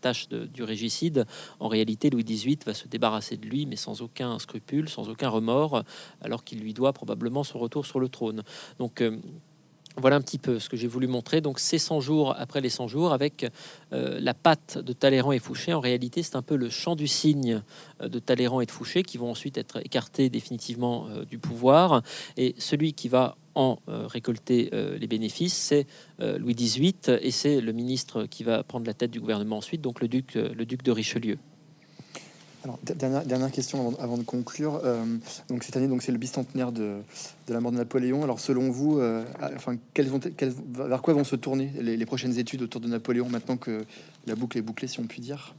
tâche 0.01 0.29
du 0.29 0.63
régicide. 0.63 1.27
En 1.61 1.69
réalité, 1.69 2.11
Louis 2.11 2.25
XVIII 2.25 2.59
va 2.67 2.75
se 2.75 2.89
débarrasser 2.89 3.37
de 3.37 3.47
lui, 3.47 3.67
mais 3.67 3.77
sans 3.77 4.03
aucun 4.03 4.39
scrupule, 4.39 4.89
sans 4.89 5.09
aucun 5.09 5.29
remords, 5.29 5.83
alors 6.21 6.45
qu'il 6.45 6.61
lui 6.61 6.75
doit 6.75 6.93
probablement 6.93 7.45
son 7.45 7.59
retour 7.59 7.87
sur 7.87 8.01
le 8.01 8.09
trône. 8.09 8.43
Donc 8.79 9.03
voilà 9.97 10.17
un 10.17 10.21
petit 10.21 10.39
peu 10.39 10.59
ce 10.59 10.69
que 10.69 10.77
j'ai 10.77 10.87
voulu 10.87 11.07
montrer. 11.07 11.41
Donc, 11.41 11.59
ces 11.59 11.79
100 11.79 12.01
jours 12.01 12.35
après 12.39 12.61
les 12.61 12.69
100 12.69 12.89
jours, 12.89 13.13
avec 13.13 13.47
euh, 13.93 14.19
la 14.21 14.35
patte 14.35 14.79
de 14.79 14.93
Talleyrand 14.93 15.33
et 15.33 15.39
Fouché. 15.39 15.73
En 15.73 15.81
réalité, 15.81 16.23
c'est 16.23 16.37
un 16.37 16.43
peu 16.43 16.57
le 16.57 16.71
champ 16.71 16.97
du 16.97 17.07
cygne 17.07 17.63
euh, 18.03 18.09
de 18.09 18.19
Talleyrand 18.19 18.61
et 18.61 18.67
de 18.67 18.71
Fouché 18.71 19.03
qui 19.03 19.19
vont 19.19 19.31
ensuite 19.31 19.59
être 19.59 19.79
écartés 19.85 20.29
définitivement 20.29 21.09
euh, 21.09 21.25
du 21.25 21.39
pouvoir. 21.39 22.03
Et 22.37 22.55
celui 22.59 22.93
qui 22.93 23.09
va 23.09 23.37
en 23.55 23.79
récolter 23.89 24.69
les 25.01 25.07
bénéfices, 25.07 25.55
c'est 25.55 25.87
Louis 26.19 26.55
XVIII 26.55 26.93
et 27.23 27.31
c'est 27.31 27.63
le 27.63 27.73
ministre 27.73 28.27
qui 28.27 28.45
va 28.45 28.63
prendre 28.63 28.85
la 28.85 28.93
tête 28.93 29.11
du 29.11 29.19
gouvernement 29.19 29.57
ensuite, 29.57 29.81
donc 29.81 30.03
le 30.03 30.09
duc, 30.09 30.35
le 30.35 30.67
duc 30.67 30.83
de 30.83 30.93
Richelieu 30.93 31.39
dernière, 32.83 33.51
question 33.51 33.97
avant, 33.99 34.19
de 34.19 34.23
conclure. 34.23 34.81
Euh, 34.85 35.05
donc 35.49 35.65
cette 35.65 35.77
année, 35.77 35.89
c'est 36.01 36.13
le 36.13 36.19
bicentenaire 36.19 36.73
de, 36.73 37.03
la 37.49 37.61
mort 37.61 37.73
de 37.73 37.77
Napoléon. 37.77 38.23
Alors 38.23 38.41
selon 38.41 38.71
vous, 38.71 38.99
euh, 38.99 39.25
vers 40.75 41.03
quoi 41.03 41.15
vont 41.15 41.25
se 41.25 41.37
tourner 41.37 41.73
les, 41.81 42.07
prochaines 42.07 42.39
études 42.39 42.63
autour 42.63 42.81
de 42.81 42.89
Napoléon 42.89 43.29
maintenant 43.29 43.57
que 43.57 43.85
la 44.27 44.35
boucle 44.35 44.59
est 44.59 44.63
bouclée, 44.63 44.89
si 44.89 45.01
on 45.01 45.07
peut 45.07 45.21
dire? 45.21 45.55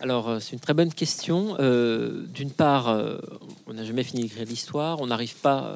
Alors, 0.00 0.28
euh, 0.28 0.40
c'est 0.40 0.54
une 0.54 0.60
très 0.60 0.74
bonne 0.74 0.92
question. 0.92 1.56
D'une 1.56 2.50
part, 2.50 2.96
on 3.66 3.74
n'a 3.74 3.84
jamais 3.84 4.02
fini 4.02 4.22
d'écrire 4.22 4.46
l'histoire. 4.46 5.00
On 5.00 5.06
n'arrive 5.06 5.36
pas 5.36 5.72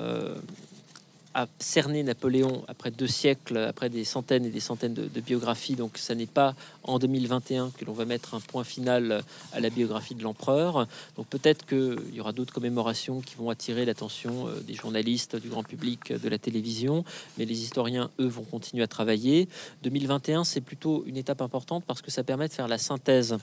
a 1.37 1.46
cerné 1.59 2.03
Napoléon 2.03 2.64
après 2.66 2.90
deux 2.90 3.07
siècles, 3.07 3.59
après 3.59 3.90
des 3.90 4.05
centaines 4.05 4.46
et 4.46 4.51
des 4.51 4.61
centaines 4.61 4.94
de, 4.94 5.20
biographies. 5.20 5.75
Donc, 5.75 5.99
ça 5.99 6.14
n'est 6.14 6.25
pas 6.25 6.55
en 6.83 6.99
2021 6.99 7.72
que 7.77 7.85
l'on 7.85 7.92
va 7.92 8.07
mettre 8.07 8.35
un 8.35 8.40
point 8.40 8.64
final 8.64 9.22
à 9.53 9.61
la 9.61 9.68
biographie 9.68 10.14
de 10.14 10.22
l'empereur. 10.22 10.88
Donc, 11.14 11.27
peut-être 11.27 11.66
qu'il 11.66 12.14
y 12.14 12.20
aura 12.20 12.33
d'autres 12.33 12.55
commémorations 12.55 13.20
qui 13.20 13.35
vont 13.35 13.51
attirer 13.51 13.85
l'attention 13.85 14.49
euh, 14.49 14.61
des 14.61 14.72
journalistes, 14.72 15.37
du 15.37 15.51
grand 15.51 15.62
public, 15.62 16.11
de 16.11 16.29
la 16.31 16.38
télévision. 16.38 17.05
Mais 17.37 17.44
les 17.44 17.61
historiens, 17.61 18.11
eux, 18.18 18.29
vont 18.29 18.44
continuer 18.44 18.83
à 18.83 18.88
travailler. 18.88 19.46
2021, 19.83 20.44
c'est 20.44 20.62
plutôt 20.62 21.05
une 21.05 21.18
étape 21.18 21.42
importante 21.42 21.85
parce 21.87 22.01
que 22.01 22.11
ça 22.11 22.25
permet 22.25 22.49
de 22.49 22.55
faire 22.55 22.68
la 22.68 22.79
synthèse 22.79 23.37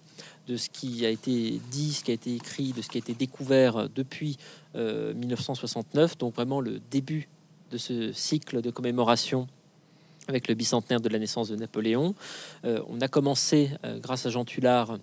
de 0.47 0.57
ce 0.57 0.69
qui 0.69 1.05
a 1.05 1.09
été 1.11 1.61
dit, 1.69 1.93
ce 1.93 2.03
qui 2.03 2.09
a 2.09 2.15
été 2.15 2.33
écrit, 2.33 2.73
de 2.73 2.81
ce 2.81 2.89
qui 2.89 2.97
a 2.97 3.01
été 3.01 3.13
découvert 3.13 3.87
depuis 3.93 4.39
1969. 4.73 6.13
Euh, 6.13 6.15
Donc, 6.17 6.33
vraiment 6.33 6.59
le 6.59 6.81
début 6.89 7.29
de 7.73 7.77
ce 7.79 8.13
cycle 8.13 8.61
de 8.61 8.69
commémoration 8.69 9.47
avec 10.27 10.47
le 10.47 10.53
bicentenaire 10.53 11.01
de 11.01 11.09
la 11.09 11.19
naissance 11.19 11.49
de 11.49 11.55
Napoléon. 11.55 12.13
Euh, 12.65 12.81
on 12.87 13.01
a 13.01 13.07
commencé, 13.07 13.71
euh, 13.83 13.99
grâce 13.99 14.25
à 14.25 14.29
Jean 14.29 14.45
Tullard, 14.45 14.99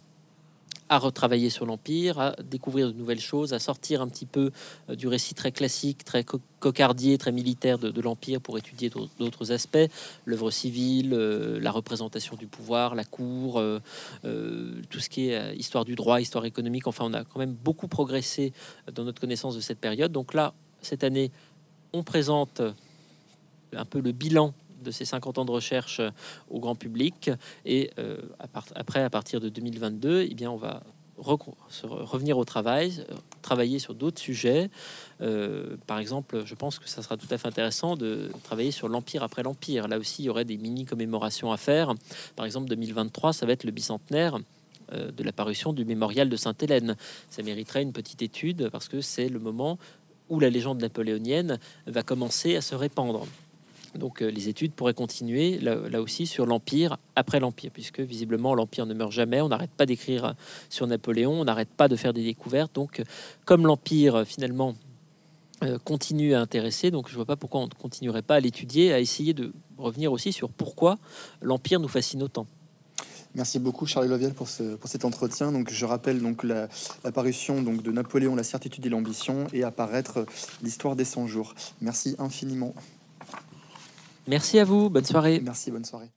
à 0.89 0.99
retravailler 0.99 1.51
sur 1.51 1.67
l'Empire, 1.67 2.19
à 2.19 2.37
découvrir 2.43 2.89
de 2.89 2.93
nouvelles 2.93 3.21
choses, 3.21 3.53
à 3.53 3.59
sortir 3.59 4.03
un 4.03 4.09
petit 4.09 4.25
peu 4.25 4.51
euh, 4.89 4.95
du 4.95 5.09
récit 5.09 5.35
très 5.35 5.53
classique, 5.53 6.05
très 6.05 6.25
cocardier, 6.61 7.19
très 7.19 7.33
militaire 7.33 7.79
de, 7.79 8.01
l'Empire 8.01 8.41
pour 8.41 8.57
étudier 8.57 8.91
d'autres 9.19 9.51
aspects, 9.51 9.91
l'œuvre 10.25 10.51
civile, 10.51 11.11
la 11.11 11.71
représentation 11.73 12.37
du 12.37 12.47
pouvoir, 12.47 12.95
la 12.95 13.05
cour, 13.05 13.63
tout 14.23 15.01
ce 15.01 15.09
qui 15.09 15.31
est 15.31 15.57
histoire 15.57 15.85
du 15.85 15.95
droit, 15.95 16.21
histoire 16.21 16.45
économique. 16.45 16.87
Enfin, 16.87 17.07
on 17.07 17.15
a 17.15 17.25
quand 17.25 17.39
même 17.39 17.55
beaucoup 17.55 17.89
progressé 17.89 18.53
dans 18.93 19.05
notre 19.05 19.21
connaissance 19.21 19.57
de 19.57 19.61
cette 19.61 19.79
période. 19.79 20.13
Donc 20.13 20.35
là, 20.35 20.53
cette 20.83 21.05
année, 21.05 21.31
on 21.93 22.03
présente 22.03 22.63
un 23.73 23.85
peu 23.85 24.01
le 24.01 24.13
bilan 24.13 24.53
de 24.83 24.91
ces 24.91 25.05
50 25.05 25.39
ans 25.39 25.45
de 25.45 25.51
recherche 25.51 26.01
euh, 26.01 26.11
au 26.51 26.59
grand 26.59 26.75
public. 26.75 27.31
Et 27.65 27.91
euh, 27.99 28.19
après, 28.75 29.03
à 29.03 29.11
partir 29.11 29.41
de 29.41 29.49
2022, 29.49 30.27
eh 30.31 30.35
bien, 30.35 30.51
on 30.51 30.57
va 30.57 30.83
revenir 31.19 32.39
au 32.39 32.47
travail, 32.47 33.05
euh, 33.11 33.15
travailler 33.43 33.79
sur 33.79 33.95
d'autres 33.95 34.21
sujets. 34.21 34.71
par 35.87 35.99
exemple, 35.99 36.45
je 36.47 36.55
pense 36.55 36.79
que 36.79 36.89
ça 36.89 37.03
sera 37.03 37.19
tout 37.19 37.27
à 37.31 37.37
fait 37.37 37.47
intéressant 37.47 37.95
de 37.95 38.31
travailler 38.43 38.71
sur 38.71 38.89
l'Empire 38.89 39.23
après 39.23 39.43
l'Empire. 39.43 39.87
Là 39.87 39.99
aussi, 39.99 40.23
il 40.23 40.27
y 40.27 40.29
aurait 40.31 40.47
des 40.47 40.57
mini-commémorations 40.57 41.53
à 41.53 41.59
faire. 41.59 41.93
Par 42.37 42.47
exemple, 42.47 42.69
2023, 42.69 43.35
ça 43.35 43.45
va 43.45 43.53
être 43.53 43.65
le 43.65 43.71
bicentenaire 43.71 44.39
de 44.93 45.23
l'apparition 45.23 45.73
du 45.73 45.85
mémorial 45.85 46.29
de 46.29 46.37
Sainte-Hélène. 46.37 46.97
Ça 47.29 47.43
mériterait 47.45 47.83
une 47.83 47.93
petite 47.93 48.23
étude 48.23 48.71
parce 48.71 48.89
que 48.89 49.01
c'est 49.01 49.29
le 49.29 49.39
moment 49.39 49.79
où 50.31 50.41
la 50.41 50.49
légende 50.49 50.81
napoléonienne 50.81 51.59
va 51.87 52.03
commencer 52.03 52.57
à 52.57 52.61
se 52.63 52.75
répandre. 52.75 53.27
Donc 53.95 54.23
euh, 54.23 54.31
les 54.31 54.49
études 54.49 54.73
pourraient 54.73 54.95
continuer 54.95 55.59
là, 55.59 56.01
aussi 56.01 56.27
sur 56.27 56.47
l'Empire 56.47 56.97
après 57.17 57.41
l'Empire, 57.41 57.71
puisque 57.73 58.01
visiblement 58.01 58.55
l'Empire 58.55 58.87
ne 58.87 58.95
meurt 58.95 59.13
jamais, 59.13 59.41
on 59.41 59.49
n'arrête 59.49 59.73
pas 59.73 59.87
d'écrire 59.87 60.35
sur 60.69 60.87
Napoléon, 60.87 61.41
on 61.41 61.45
n'arrête 61.45 61.69
pas 61.69 61.89
de 61.89 61.97
faire 61.97 62.13
des 62.13 62.23
découvertes. 62.23 62.75
Donc 62.75 63.03
comme 63.45 63.67
l'Empire 63.67 64.25
finalement 64.25 64.77
euh, 65.65 65.79
continue 65.79 66.35
à 66.35 66.41
intéresser, 66.41 66.91
donc 66.91 67.09
je 67.11 67.15
vois 67.17 67.27
pas 67.27 67.37
pourquoi 67.37 67.61
on 67.63 67.67
ne 67.67 67.71
continuerait 67.71 68.23
pas 68.23 68.37
à 68.37 68.41
l'étudier, 68.41 68.93
à 68.93 69.01
essayer 69.01 69.35
de 69.35 69.53
revenir 69.77 70.13
aussi 70.13 70.33
sur 70.33 70.51
pourquoi 70.51 70.99
l'Empire 71.43 71.81
nous 71.81 71.89
fascine 71.89 72.23
autant. 72.23 72.47
Merci 73.35 73.59
beaucoup 73.61 73.87
Charlie 73.87 74.09
Loviel 74.09 74.35
pour, 74.35 74.49
ce, 74.49 74.75
pour 74.75 74.91
cet 74.91 75.05
entretien. 75.05 75.53
Donc, 75.53 75.71
je 75.71 75.85
rappelle 75.85 76.21
donc 76.21 76.43
l'apparition 76.43 77.63
donc 77.63 77.83
de 77.83 77.93
Napoléon, 77.93 78.35
la 78.35 78.43
certitude 78.43 78.85
et 78.87 78.89
l'ambition, 78.89 79.47
et 79.53 79.63
apparaître 79.63 80.27
l'histoire 80.63 80.97
des 80.97 81.05
100 81.05 81.27
jours. 81.27 81.55
Merci 81.81 82.17
infiniment. 82.19 82.75
Merci 84.27 84.59
à 84.59 84.65
vous, 84.65 84.91
bonne 84.91 85.05
soirée. 85.05 85.41
Merci, 85.45 85.71
bonne 85.71 85.85
soirée. 85.85 86.11